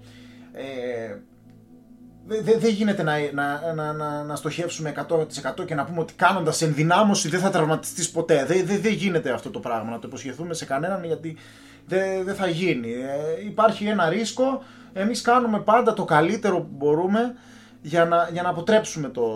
[0.52, 1.16] ε,
[2.26, 6.14] δεν δε, δεν γίνεται να, να, να, να, να στοχεύσουμε 100% και να πούμε ότι
[6.14, 8.46] κάνοντας ενδυνάμωση δεν θα τραυματιστείς ποτέ.
[8.46, 11.38] Δεν δε, δεν γίνεται αυτό το πράγμα, να το υποσχεθούμε σε κανέναν γιατί
[11.88, 12.92] δεν δεν θα γίνει.
[12.92, 17.36] Ε, υπάρχει ένα ρίσκο, εμείς κάνουμε πάντα το καλύτερο που μπορούμε
[17.82, 19.28] για να, για να αποτρέψουμε το,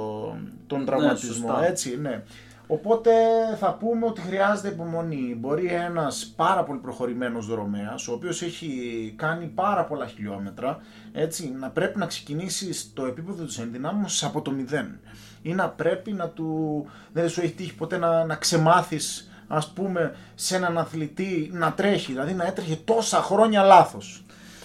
[0.68, 1.48] τον τραυματισμό.
[1.48, 1.66] σωστά.
[1.66, 2.24] έτσι, ναι.
[2.68, 3.12] Οπότε
[3.60, 5.36] θα πούμε ότι χρειάζεται υπομονή.
[5.40, 10.80] Μπορεί ένας πάρα πολύ προχωρημένος δρομέας, ο οποίος έχει κάνει πάρα πολλά χιλιόμετρα,
[11.14, 15.00] έτσι, να πρέπει να ξεκινήσει στο επίπεδο της ενδυνάμωσης από το μηδέν.
[15.42, 16.86] Ή να πρέπει να του...
[17.14, 22.12] δεν σου έχει τύχει ποτέ να, να ξεμάθεις, ας πούμε, σε έναν αθλητή να τρέχει,
[22.12, 24.23] δηλαδή να έτρεχε τόσα χρόνια λάθος.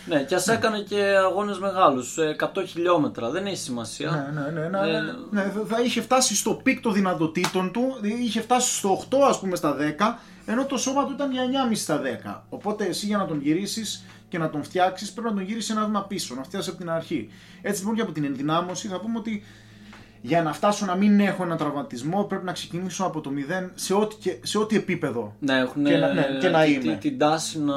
[0.09, 4.31] Ναι, και ας έκανε και αγώνες μεγάλους, ε, 100 χιλιόμετρα, δεν έχει σημασία.
[4.35, 7.97] Ναι, ναι, ναι, ναι, Ε, ναι, θα- θα είχε φτάσει στο peak των δυνατοτήτων του,
[8.23, 11.83] είχε φτάσει στο 8 ας πούμε στα 10, ενώ το σώμα του ήταν για 9,5
[11.83, 12.45] στα 10.
[12.49, 15.85] Οπότε εσύ για να τον γυρίσεις και να τον φτιάξεις πρέπει να τον γυρίσεις ένα
[15.85, 17.29] βήμα πίσω, να φτιάξεις από την αρχή.
[17.63, 19.45] Έτσι λοιπόν και από την ενδυνάμωση θα πούμε ότι
[20.21, 23.95] για να φτάσω να μην έχω ένα τραυματισμό πρέπει να ξεκινήσω από το 0 σε
[23.95, 25.35] ό,τι, και- σε ό,τι επίπεδο.
[25.39, 26.81] Ναι, έχουν Και να- ναι, και να τη- είμαι.
[26.93, 27.75] τη- την τάση να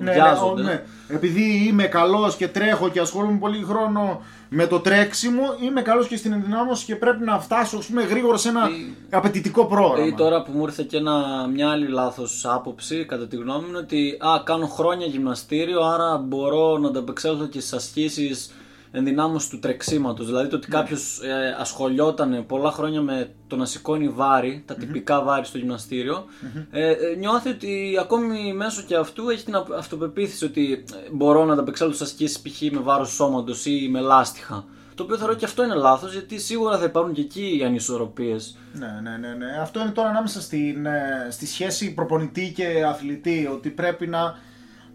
[0.00, 0.62] Ναι, βιάζονται.
[0.62, 0.82] ναι, ναι.
[1.08, 6.16] Επειδή είμαι καλός και τρέχω και ασχολούμαι πολύ χρόνο με το τρέξιμο, είμαι καλός και
[6.16, 10.06] στην ενδυνάμωση και πρέπει να φτάσω ας πούμε, γρήγορα σε ένα Ή- απαιτητικό πρόγραμμα.
[10.06, 13.68] Ή τώρα που μου ήρθε και ένα, μια άλλη λάθος άποψη κατά τη γνώμη μου
[13.68, 18.50] είναι ότι α, κάνω χρόνια γυμναστήριο άρα μπορώ να ανταπεξέλθω και στις ασχήσεις
[18.90, 20.26] ενδυνάμωση του τρεξίματος.
[20.26, 25.22] Δηλαδή το ότι κάποιος ε, ασχολιόταν πολλά χρόνια με το να σηκώνει βάρη, τα τυπικά
[25.22, 26.24] βάρη στο γυμναστήριο,
[26.70, 31.44] ε, ε, νιώθει ότι ακόμη μέσω και αυτού έχει την αυ- αυτοπεποίθηση ότι ε, μπορώ
[31.44, 32.72] να ανταπεξέλθω στις ασκήσεις π.χ.
[32.72, 34.64] με βάρος σώματος ή με λάστιχα.
[34.94, 38.56] Το οποίο θεωρώ και αυτό είναι λάθος γιατί σίγουρα θα υπάρχουν και εκεί οι ανισορροπίες.
[38.72, 39.58] Ναι, ναι, ναι, ναι.
[39.60, 44.38] Αυτό είναι τώρα ανάμεσα στην, ε, στη σχέση προπονητή και αθλητή, ότι πρέπει να,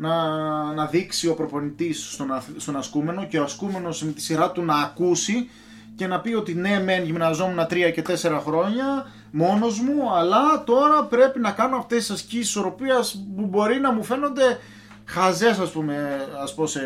[0.04, 4.52] να, να δείξει ο προπονητής στον, αθ- στον ασκούμενο και ο ασκούμενος με τη σειρά
[4.52, 5.50] του να ακούσει
[5.96, 11.04] και να πει ότι ναι, μεν γυμναζόμουν 3 και 4 χρόνια μόνος μου, αλλά τώρα
[11.04, 14.60] πρέπει να κάνω αυτές τις ασκήσεις ισορροπίας που μπορεί να μου φαίνονται
[15.06, 16.82] χαζές ας πούμε, ας πω σε,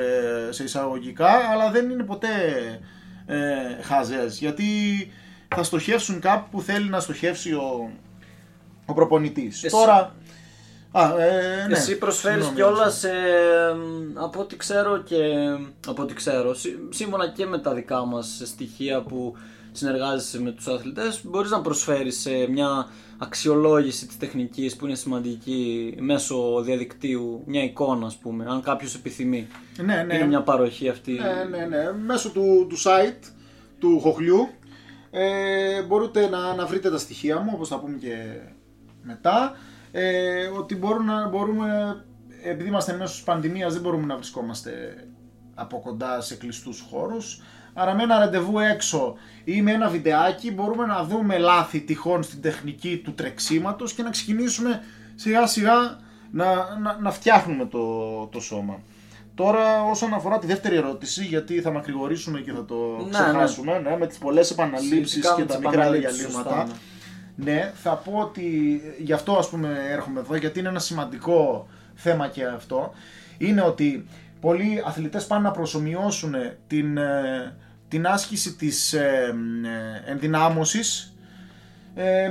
[0.50, 2.28] σε εισαγωγικά, αλλά δεν είναι ποτέ
[3.26, 3.38] ε,
[3.82, 4.66] χαζές, γιατί
[5.56, 7.92] θα στοχεύσουν κάπου που θέλει να στοχεύσει ο,
[8.86, 9.66] ο προπονητής.
[9.70, 10.16] Τώρα,
[11.00, 11.78] Α, ε, ναι.
[11.78, 13.06] Εσύ προσφέρεις κιόλας
[14.14, 15.18] από ό,τι ξέρω και
[15.88, 16.56] από ό,τι ξέρω,
[16.90, 19.36] σύμφωνα και με τα δικά μας στοιχεία που
[19.72, 25.96] συνεργάζεσαι με τους αθλητές, μπορείς να προσφέρεις σε μια αξιολόγηση της τεχνικής που είναι σημαντική
[26.00, 29.48] μέσω διαδικτύου, μια εικόνα ας πούμε, αν κάποιος επιθυμεί.
[29.78, 30.16] Ναι, ναι.
[30.16, 31.12] Είναι μια παροχή αυτή.
[31.12, 31.92] Ναι, ναι, ναι.
[32.06, 33.32] Μέσω του, του site
[33.80, 34.48] του Χοχλιού
[35.12, 38.16] ε, μπορείτε να, να βρείτε τα στοιχεία μου, όπως θα πούμε και
[39.04, 39.56] μετά
[39.92, 41.98] ε, ότι μπορούμε, μπορούμε,
[42.44, 44.72] επειδή είμαστε μέσω της πανδημίας δεν μπορούμε να βρισκόμαστε
[45.56, 47.42] από κοντά σε κλειστούς χώρους
[47.78, 52.42] άρα με ένα ραντεβού έξω ή με ένα βιντεάκι μπορούμε να δούμε λάθη τυχόν στην
[52.42, 54.82] τεχνική του τρεξίματος και να ξεκινήσουμε
[55.16, 56.00] σιγά σιγά
[56.32, 56.46] να,
[56.82, 58.80] να, να φτιάχνουμε το, το σώμα.
[59.36, 63.90] Τώρα όσον αφορά τη δεύτερη ερώτηση, γιατί θα μακρηγορήσουμε και θα το ναι, ξεχάσουμε, ναι.
[63.90, 66.68] Ναι, με τις πολλές επαναλήψεις και τα μικρά διαλύματα.
[67.38, 67.52] Ναι.
[67.52, 72.28] Ναι, θα πω ότι γι' αυτό ας πούμε έρχομαι εδώ, γιατί είναι ένα σημαντικό θέμα
[72.28, 72.94] και αυτό.
[73.38, 74.06] Είναι ότι
[74.42, 76.36] πολλοί αθλητές πάνε να προσωμιώσουν
[76.68, 77.56] την, ε,
[77.88, 79.36] την άσκηση της ε,
[80.06, 81.12] ε, ενδυνάμωσης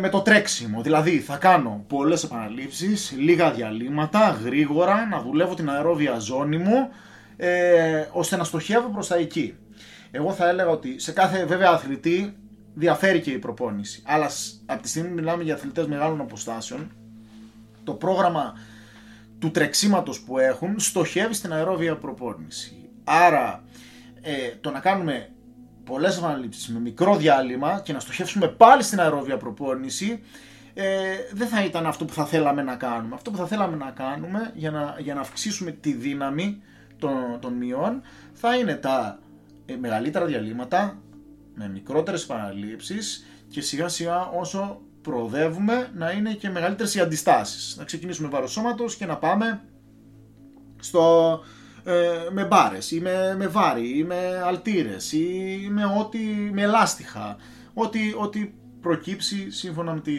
[0.01, 0.83] με το τρέξιμο.
[0.83, 6.89] Δηλαδή θα κάνω πολλές επαναλήψεις, λίγα διαλύματα, γρήγορα, να δουλεύω την αερόβια ζώνη μου,
[8.13, 9.55] ώστε να στοχεύω προς τα εκεί.
[10.11, 12.37] Εγώ θα έλεγα ότι σε κάθε βέβαια αθλητή
[12.79, 14.03] διαφέρει και η προπόνηση.
[14.07, 14.31] Αλλά
[14.67, 16.91] από τη στιγμή που μιλάμε για αθλητές μεγάλων αποστάσεων,
[17.85, 18.55] το πρόγραμμα
[19.39, 22.89] του τρεξίματος που έχουν στοχεύει στην αερόβια προπόνηση.
[23.05, 23.65] Άρα
[24.21, 25.31] ε, το να κάνουμε
[25.85, 30.21] πολλές επαναλήψεις με μικρό διάλειμμα και να στοχεύσουμε πάλι στην αερόβια προπόνηση
[30.75, 33.15] ε, δεν θα ήταν αυτό που θα θέλαμε να κάνουμε.
[33.15, 36.63] Αυτό που θα θέλαμε να κάνουμε για να, για να αυξήσουμε τη δύναμη
[36.99, 39.19] των, των μειών θα είναι τα
[39.67, 40.99] ε, μεγαλύτερα διαλύματα,
[41.59, 47.77] με μικρότερες παραλήψεις και σιγά σιγά όσο προοδεύουμε να είναι και μεγαλύτερες οι αντιστάσεις.
[47.79, 49.63] Να ξεκινήσουμε βάρος σώματος και να πάμε
[50.81, 51.41] στο,
[51.85, 56.19] ε, με μπάρες ή με, με βάρη ή με αλτήρες ή με, ό,τι,
[56.53, 57.37] με ελάστιχα.
[57.75, 60.13] Ό,τι, ό,τι προκύψει σύμφωνα με, τη,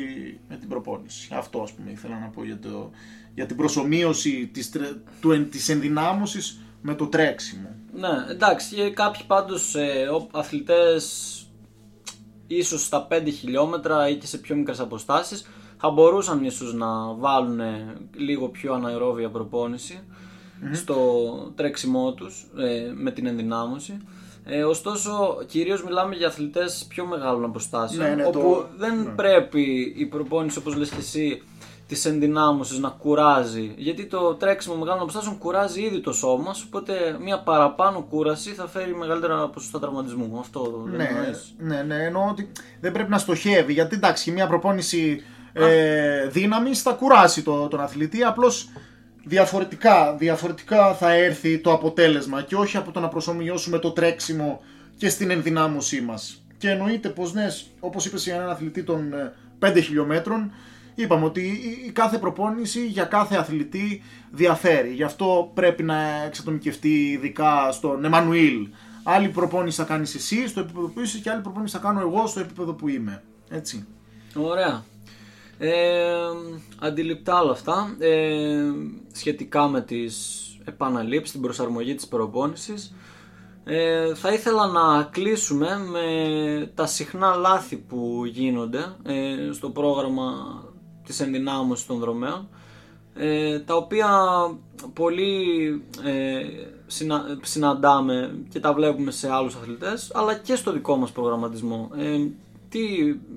[0.50, 1.30] με την προπόνηση.
[1.34, 2.91] Αυτό ας πούμε ήθελα να πω για, το,
[3.34, 4.71] για την προσωμείωση της,
[5.21, 7.69] του, της ενδυνάμωσης με το τρέξιμο.
[7.93, 11.32] Ναι, εντάξει, κάποιοι πάντως ε, αθλητές
[12.47, 15.45] ίσως στα 5 χιλιόμετρα ή και σε πιο μικρές αποστάσεις
[15.78, 17.60] θα μπορούσαν ίσως να βάλουν
[18.15, 19.32] λίγο πιο αναερόβια
[20.73, 20.97] στο
[21.56, 23.97] τρέξιμό τους ε, με την ενδυνάμωση.
[24.43, 29.10] Ε, ωστόσο, κυρίως μιλάμε για αθλητές πιο μεγάλων αποστάσεων, ναι, ναι, όπου δεν ναι.
[29.10, 31.41] πρέπει η προπόνηση όπως λες και εσύ
[31.88, 33.73] τη ενδυνάμωση να κουράζει.
[33.78, 36.63] Γιατί το τρέξιμο μεγάλων αποστάσεων κουράζει ήδη το σώμα σου.
[36.67, 40.38] Οπότε μια παραπάνω κούραση θα φέρει μεγαλύτερα ποσοστά τραυματισμού.
[40.39, 43.73] Αυτό δεν ναι, ναι, ναι, εννοώ ότι δεν πρέπει να στοχεύει.
[43.73, 45.21] Γιατί εντάξει, μια προπόνηση
[45.54, 48.23] ε, δύναμης θα κουράσει το, τον αθλητή.
[48.23, 48.69] Απλώς
[49.23, 54.62] διαφορετικά, διαφορετικά θα έρθει το αποτέλεσμα και όχι από το να προσωμιώσουμε το τρέξιμο
[54.97, 56.41] και στην ενδυνάμωσή μας.
[56.58, 57.47] Και εννοείται πως ναι,
[57.80, 59.13] όπως είπες για έναν αθλητή των
[59.60, 60.52] 5 ε, χιλιόμετρων,
[60.99, 61.41] Είπαμε ότι
[61.86, 64.93] η κάθε προπόνηση για κάθε αθλητή διαφέρει.
[64.93, 68.67] Γι' αυτό πρέπει να εξατομικευτεί ειδικά στον Εμμανουήλ.
[69.03, 72.27] Άλλη προπόνηση θα κάνεις εσύ στο επίπεδο που είσαι και άλλη προπόνηση θα κάνω εγώ
[72.27, 73.23] στο επίπεδο που είμαι.
[73.49, 73.86] Έτσι.
[74.36, 74.83] Ωραία.
[75.57, 76.15] Ε,
[76.79, 77.95] αντιληπτά όλα αυτά.
[77.99, 78.63] Ε,
[79.12, 82.95] σχετικά με τις επαναλήψεις, την προσαρμογή της προπόνησης.
[83.63, 90.33] Ε, θα ήθελα να κλείσουμε με τα συχνά λάθη που γίνονται ε, στο πρόγραμμα
[91.08, 92.48] της ενδυνάμωσης των δρομέων
[93.20, 94.10] ε, τα οποία
[94.93, 95.43] πολύ
[96.04, 96.41] ε,
[97.41, 101.89] συναντάμε και τα βλέπουμε σε άλλους αθλητές αλλά και στο δικό μας προγραμματισμό.
[101.98, 102.17] Ε,
[102.70, 102.80] τι,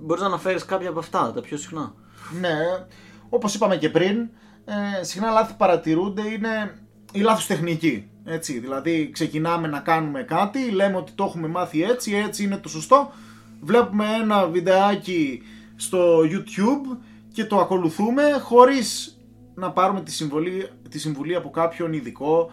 [0.03, 1.95] μπορείς να αναφέρεις κάποια από αυτά, τα πιο συχνά;
[2.41, 2.57] Ναι,
[3.29, 4.29] όπως είπαμε και πριν,
[4.65, 6.79] ε, συχνά λάθη παρατηρούνται είναι
[7.13, 8.11] η λάθος τεχνική.
[8.25, 12.69] Έτσι, δηλαδή ξεκινάμε να κάνουμε κάτι, λέμε ότι το έχουμε μάθει έτσι, έτσι είναι το
[12.69, 13.13] σωστό,
[13.61, 15.43] βλέπουμε ένα βιντεάκι
[15.77, 16.97] στο YouTube
[17.33, 19.19] και το ακολουθούμε χωρίς
[19.55, 22.51] να πάρουμε τη συμβολή, τη συμβουλή από κάποιον ειδικό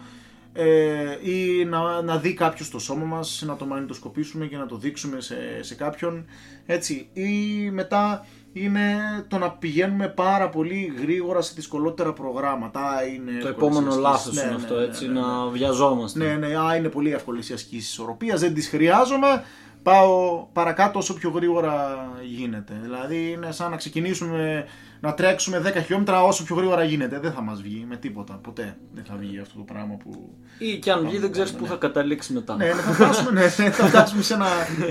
[0.52, 4.76] ε, ή να, να δει κάποιος το σώμα μας, να το μαγνητοσκοπήσουμε και να το
[4.76, 6.26] δείξουμε σε, σε κάποιον
[6.66, 7.30] έτσι ή
[7.70, 8.96] μετά είναι
[9.28, 13.06] το να πηγαίνουμε πάρα πολύ γρήγορα σε δυσκολότερα προγράμματα.
[13.14, 16.18] Είναι το επόμενο λάθος ναι, είναι αυτό, ναι, έτσι, ναι, να βιαζόμαστε.
[16.18, 19.44] Ναι, ναι, α, είναι πολύ εύκολες οι ασκήσεις οροπία, δεν τις χρειάζομαι.
[19.82, 22.78] Πάω παρακάτω όσο πιο γρήγορα γίνεται.
[22.82, 24.66] Δηλαδή είναι σαν να ξεκινήσουμε
[25.00, 27.18] να τρέξουμε 10 χιλιόμετρα όσο πιο γρήγορα γίνεται.
[27.18, 28.34] Δεν θα μας βγει με τίποτα.
[28.34, 30.34] Ποτέ δεν θα βγει αυτό το πράγμα που.
[30.58, 32.56] ή και αν βγει δεν ξέρεις πού θα καταλήξει μετά.
[32.56, 34.48] Ναι, ναι, θα φτάσουμε, ναι, θα φτάσουμε σε, ένα,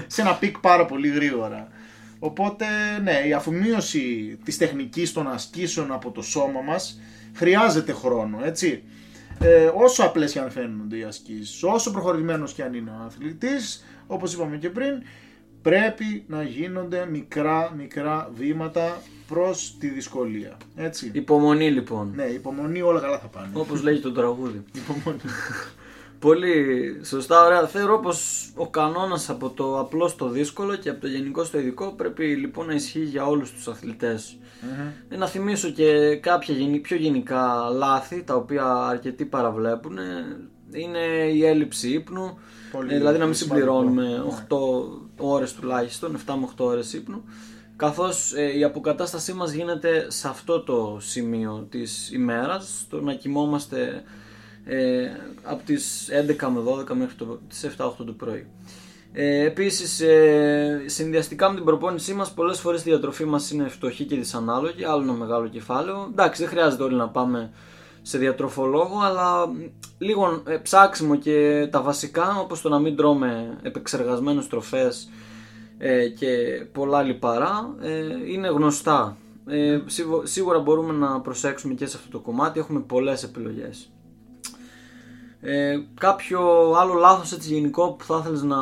[0.08, 1.68] σε ένα peak πάρα πολύ γρήγορα.
[2.20, 2.66] Οπότε,
[3.04, 7.00] ναι, η αφομοίωση της τεχνικής των ασκήσεων από το σώμα μας
[7.34, 8.84] χρειάζεται χρόνο, έτσι.
[9.40, 13.86] Ε, όσο απλές και αν φαίνονται οι ασκήσεις, όσο προχωρημένος και αν είναι ο αθλητής,
[14.08, 14.94] όπως είπαμε και πριν,
[15.62, 20.58] πρέπει να γίνονται μικρά μικρά βήματα προς τη δυσκολία.
[20.76, 21.10] Έτσι.
[21.14, 22.12] Υπομονή λοιπόν.
[22.16, 23.48] Ναι, υπομονή όλα καλά θα πάνε.
[23.54, 24.64] Όπως λέγει το τραγούδι.
[24.90, 25.22] Υπομονή.
[26.20, 26.56] Πολύ
[27.04, 27.68] σωστά, ωραία.
[27.68, 31.94] Θεωρώ πως ο κανόνας από το απλό στο δύσκολο και από το γενικό στο ειδικό
[31.98, 34.20] πρέπει λοιπόν να ισχύει για όλους τους αθλητε
[35.10, 39.98] Ε, να θυμίσω και κάποια γενι- πιο γενικά λάθη τα οποία αρκετοί παραβλέπουν.
[40.72, 41.00] Είναι
[41.34, 42.38] η έλλειψη ύπνου,
[42.72, 43.68] Πολύ ε, δηλαδή να μην σημαντικό.
[43.68, 44.24] συμπληρώνουμε Ναι.
[44.50, 44.58] 8
[45.18, 47.24] ώρες τουλάχιστον, 7 με 8 ώρες ύπνου
[47.76, 54.04] καθώς ε, η αποκατάστασή μας γίνεται σε αυτό το σημείο της ημέρας το να κοιμόμαστε
[54.66, 55.10] ε,
[55.44, 58.48] από τις 11 με 12 μέχρι το, τις 7-8 το πρωί.
[59.14, 64.04] Ε, επίσης, ε, συνδυαστικά με την προπόνησή μας, πολλές φορές η διατροφή μας είναι φτωχή
[64.04, 66.08] και δυσανάλογη, άλλο ένα μεγάλο κεφάλαιο.
[66.12, 67.52] Εντάξει, δεν χρειάζεται όλοι να πάμε
[68.08, 69.54] σε διατροφολόγο, αλλά μ,
[69.98, 75.10] λίγο ε, ψάξιμο και τα βασικά, όπως το να μην τρώμε επεξεργασμένες τροφές
[75.78, 76.28] ε, και
[76.72, 79.18] πολλά λιπαρά, ε, είναι γνωστά.
[79.48, 83.90] Ε, σίγου- σίγουρα μπορούμε να προσέξουμε και σε αυτό το κομμάτι, έχουμε πολλές επιλογές.
[85.42, 88.58] Ε, κάποιο άλλο λάθος έτσι γενικό που θα ήθελες να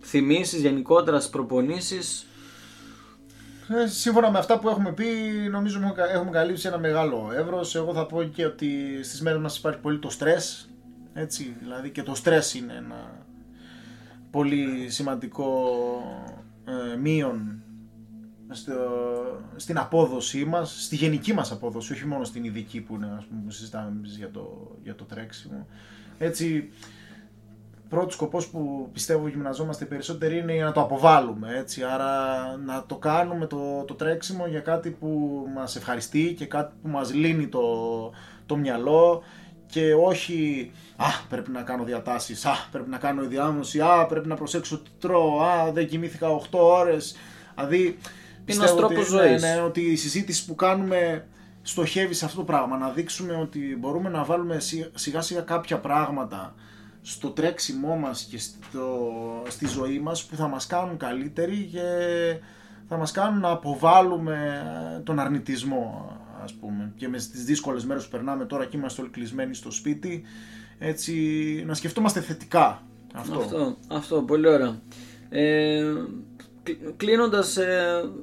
[0.00, 2.35] θυμίσεις γενικότερα στις προπονήσεις Ε,
[3.86, 5.06] σύμφωνα με αυτά που έχουμε πει,
[5.50, 7.74] νομίζω έχουμε κα- έχουμε καλύψει ένα μεγάλο εύρος.
[7.74, 10.68] Εγώ θα πω και ότι στις μέρες μας υπάρχει πολύ το στρες.
[11.14, 13.24] Έτσι, δηλαδή και το στρες είναι ένα
[14.30, 15.70] πολύ σημαντικό
[16.64, 17.62] ε, μείον
[18.50, 18.74] στο,
[19.56, 23.40] στην απόδοσή μας, στη γενική μας απόδοση, όχι μόνο στην ειδική που είναι, ας πούμε,
[23.44, 25.66] που συζητάμε εμείς για το, για το τρέξιμο.
[26.18, 26.70] Έτσι,
[27.88, 32.10] πρώτος σκοπός που πιστεύω γυμναζόμαστε οι περισσότεροι είναι για να το αποβάλουμε, έτσι, άρα
[32.64, 37.14] να το κάνουμε το, το τρέξιμο για κάτι που μας ευχαριστεί και κάτι που μας
[37.14, 37.62] λύνει το,
[38.46, 39.22] το μυαλό
[39.66, 44.34] και όχι «Α, πρέπει να κάνω διατάσεις, α, πρέπει να κάνω διάμωση, α, πρέπει να
[44.34, 47.16] προσέξω τι τρώω, α, δεν κοιμήθηκα 8 ώρες».
[47.54, 47.98] Δηλαδή,
[48.44, 49.42] ένας τρόπος ότι, ζωής.
[49.42, 51.26] Ναι, ναι, ότι η συζήτηση που κάνουμε
[51.62, 52.76] στοχεύει σε αυτό το πράγμα.
[52.76, 56.54] Να δείξουμε ότι μπορούμε να βάλουμε σι- σιγά σιγά κάποια πράγματα
[57.08, 59.12] στο τρέξιμό μας και στο,
[59.48, 61.80] στη ζωή μας που θα μας κάνουν καλύτεροι και
[62.88, 64.62] θα μας κάνουν να αποβάλουμε
[64.96, 69.00] ε, τον αρνητισμό ας πούμε και με τις δύσκολες μέρες που περνάμε τώρα και είμαστε
[69.00, 70.22] όλοι κλεισμένοι στο σπίτι
[70.78, 71.14] έτσι
[71.66, 72.82] να σκεφτόμαστε θετικά
[73.14, 73.38] αυτό.
[73.38, 74.80] Αυτό, αυτό, πολύ ωραία.
[75.28, 75.84] Ε,
[76.96, 77.58] Κλείνοντας,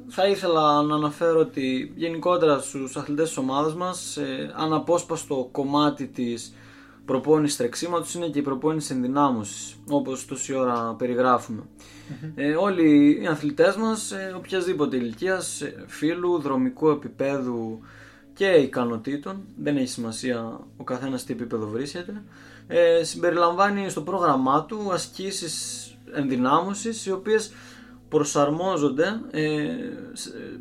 [0.08, 6.54] θα ήθελα να αναφέρω ότι γενικότερα στους αθλητές της ομάδας μας ε, αναπόσπαστο κομμάτι της
[7.06, 11.62] προπόνησης τρεξίματος είναι και η προπόνηση ενδυνάμωσης όπως τόση ώρα περιγράφουμε.
[12.36, 17.80] Ε, όλοι οι αθλητές μας, ε, οποιασδήποτε ηλικίας, ε, φύλου, δρομικού επίπεδου
[18.34, 22.24] και ικανοτήτων, δεν έχει σημασία ο καθένας τι επίπεδο βρίσκεται,
[22.68, 27.52] ε, συμπεριλαμβάνει στο πρόγραμμά του ασκήσεις ενδυνάμωσης οι οποίες
[28.10, 29.68] προσαρμόζονται ε,
[30.14, 30.60] σ- ε,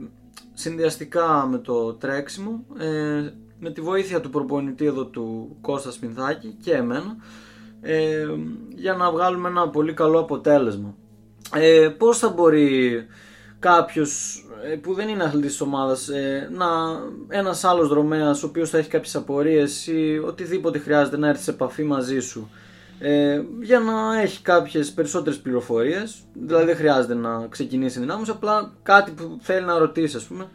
[0.55, 3.31] συνδυαστικά με το τρέξιμο ε,
[3.64, 7.16] με τη βοήθεια του προπονητή εδώ του Κώστα Σπινθάκη και εμένα
[7.81, 8.27] ε,
[8.75, 10.94] για να βγάλουμε ένα πολύ καλό αποτέλεσμα.
[11.55, 13.07] Ε, πώς θα μπορεί
[13.59, 16.66] κάποιος ε, που δεν είναι αθλητής της ομάδας ε, να,
[17.29, 21.51] ένας άλλος δρομέας ο οποίος θα έχει κάποιες απορίες ή οτιδήποτε χρειάζεται να έρθει σε
[21.51, 22.51] επαφή μαζί σου
[22.98, 29.11] ε, για να έχει κάποιες περισσότερες πληροφορίες δηλαδή δεν χρειάζεται να ξεκινήσει δυνάμωση απλά κάτι
[29.11, 30.48] που θέλει να ρωτήσεις ας πούμε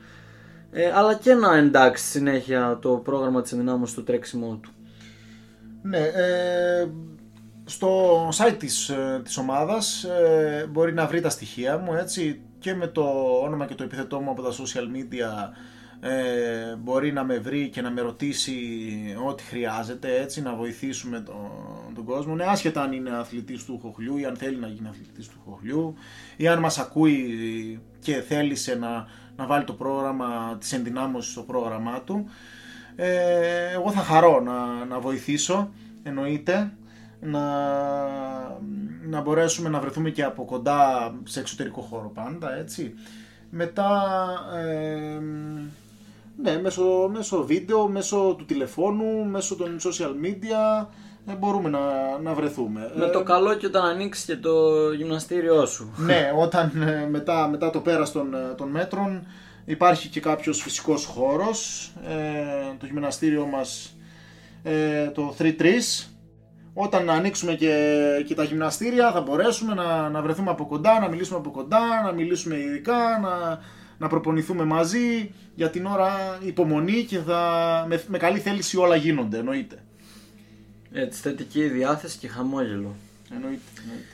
[0.72, 4.72] ε, αλλά και να εντάξει στη συνέχεια το πρόγραμμα της ενδυνάμωσης στο τρέξιμό του.
[5.82, 6.88] Ναι, ε,
[7.66, 12.74] στο site της, ε, της ομάδας ε, μπορεί να βρει τα στοιχεία μου έτσι και
[12.74, 13.04] με το
[13.44, 15.54] όνομα και το επιθετό μου από τα social media
[16.00, 18.56] ε, μπορεί να με βρει και να με ρωτήσει
[19.28, 21.36] ό,τι χρειάζεται έτσι να βοηθήσουμε τον,
[21.96, 22.36] τον κόσμο.
[22.36, 25.94] Ναι, άσχετα αν είναι αθλητής του χοχλιού ή αν θέλει να γίνει αθλητής του χοχλιού
[26.38, 29.08] ή αν μας ακούει και θέλησε να,
[29.38, 32.30] να βάλει το πρόγραμμα της ενδυνάμωσης στο πρόγραμμά του.
[32.96, 35.70] Ε, εγώ θα χαρώ να, να βοηθήσω
[36.04, 36.72] εννοείται
[37.20, 37.42] να,
[39.08, 42.94] να μπορέσουμε να βρεθούμε και από κοντά σε εξωτερικό χώρο πάντα έτσι.
[43.50, 44.02] Μετά
[44.56, 45.20] ε,
[46.42, 50.86] ναι, μέσω, μέσω βίντεο, μέσω του τηλεφώνου, μέσω των social media
[51.30, 51.80] ε, μπορούμε να,
[52.22, 52.92] να βρεθούμε.
[52.96, 55.94] Με Ε, το καλό και όταν ανοίξεις και το γυμναστήριό σου.
[55.98, 59.28] Ναι, όταν ε, μετά, μετά το πέρας των, ε, των μέτρων
[59.66, 61.92] υπάρχει και κάποιος φυσικός χώρος.
[62.08, 63.98] Ε, το γυμναστήριό μας
[64.64, 65.54] ε, το 3-3.
[66.74, 71.38] Όταν ανοίξουμε και, και τα γυμναστήρια θα μπορέσουμε να, να βρεθούμε από κοντά, να μιλήσουμε
[71.38, 73.60] από κοντά, να μιλήσουμε ειδικά, να,
[73.98, 75.34] να προπονηθούμε μαζί.
[75.56, 79.82] Για την ώρα υπομονή και θα, με, με καλή θέληση όλα γίνονται, εννοείται.
[81.00, 82.96] Έτσι, θετική διάθεση και χαμόγελο.
[83.34, 83.62] εννοείται.
[83.82, 84.06] εννοείται.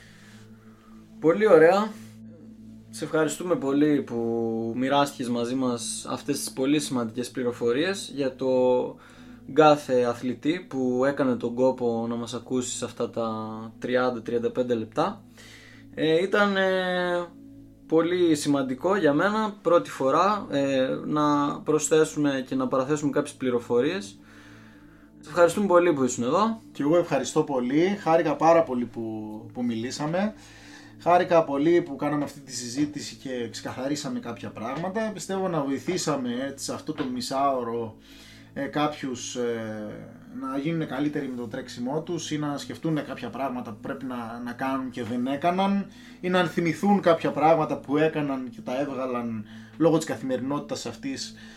[1.20, 1.88] Πολύ ωραία.
[2.90, 8.48] Σε ευχαριστούμε πολύ που μοιράστηκες μαζί μας αυτές τις πολύ σημαντικές πληροφορίες για το
[9.52, 13.28] κάθε αθλητή που έκανε τον κόπο να μας ακούσει σε αυτά τα
[13.82, 15.22] 30-35 λεπτά.
[15.94, 17.26] Ε, ήταν ε,
[17.86, 24.18] πολύ σημαντικό για μένα πρώτη φορά ε, να προσθέσουμε και να παραθέσουμε κάποιες πληροφορίες.
[25.24, 26.60] Σε ευχαριστούμε πολύ που ήσουν εδώ.
[26.72, 27.98] Και εγώ ευχαριστώ πολύ.
[28.00, 29.02] Χάρηκα πάρα πολύ που,
[29.52, 30.34] που μιλήσαμε.
[31.00, 35.10] Χάρηκα πολύ που κάναμε αυτή τη συζήτηση και ξεκαθαρίσαμε κάποια πράγματα.
[35.14, 37.96] Πιστεύω να βοηθήσαμε έτσι, σε αυτό το μισάωρο
[38.54, 39.86] ε, κάποιους ε,
[40.40, 44.40] να γίνουν καλύτεροι με το τρέξιμό τους ή να σκεφτούν κάποια πράγματα που πρέπει να,
[44.44, 45.86] να κάνουν και δεν έκαναν
[46.20, 49.44] ή να θυμηθούν κάποια πράγματα που έκαναν και τα έβγαλαν
[49.76, 51.53] λόγω της καθημερινότητας αυτής ε,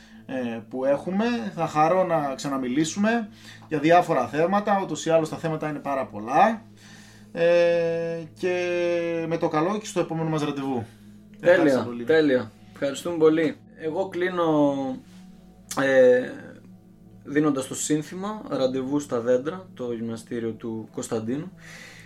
[0.69, 1.25] που έχουμε.
[1.55, 3.29] Θα χαρώ να ξαναμιλήσουμε
[3.67, 6.61] για διάφορα θέματα, ούτως ή άλλως τα θέματα είναι πάρα πολλά.
[7.31, 10.85] Ε, και με το καλό και στο επόμενο μας ραντεβού.
[11.39, 12.03] Ευχαριστώ Τέλεια, πολύ.
[12.03, 12.51] τέλεια.
[12.73, 13.57] Ευχαριστούμε πολύ.
[13.79, 14.73] Εγώ κλείνω
[15.81, 16.29] ε,
[17.23, 21.51] δίνοντας το σύνθημα ραντεβού στα δέντρα, το γυμναστήριο του Κωνσταντίνου.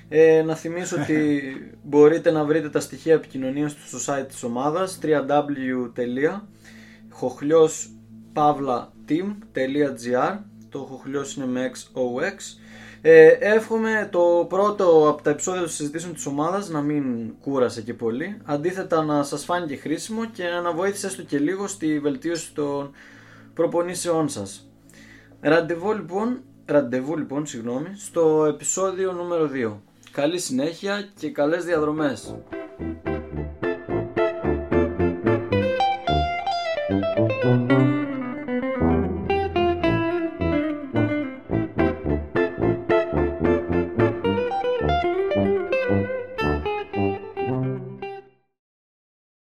[0.09, 1.41] Ε, να θυμίσω ότι
[1.89, 4.97] μπορείτε να βρείτε τα στοιχεία επικοινωνίας του στο site της ομάδας
[8.35, 10.37] www.χοχλιός.team.gr
[10.69, 12.61] Το χοχλιός είναι με XOX
[13.03, 17.93] ε, εύχομαι το πρώτο από τα επεισόδια των συζητήσεων της ομάδας να μην κούρασε και
[17.93, 18.37] πολύ.
[18.45, 22.91] Αντίθετα να σας φάνηκε χρήσιμο και να βοήθησες έστω και λίγο στη βελτίωση των
[23.53, 24.69] προπονήσεών σας.
[25.41, 29.73] Ραντεβού λοιπόν, ραντεβού λοιπόν συγγνώμη, στο επεισόδιο νούμερο 2.
[30.11, 32.35] Καλή συνέχεια και καλές διαδρομές.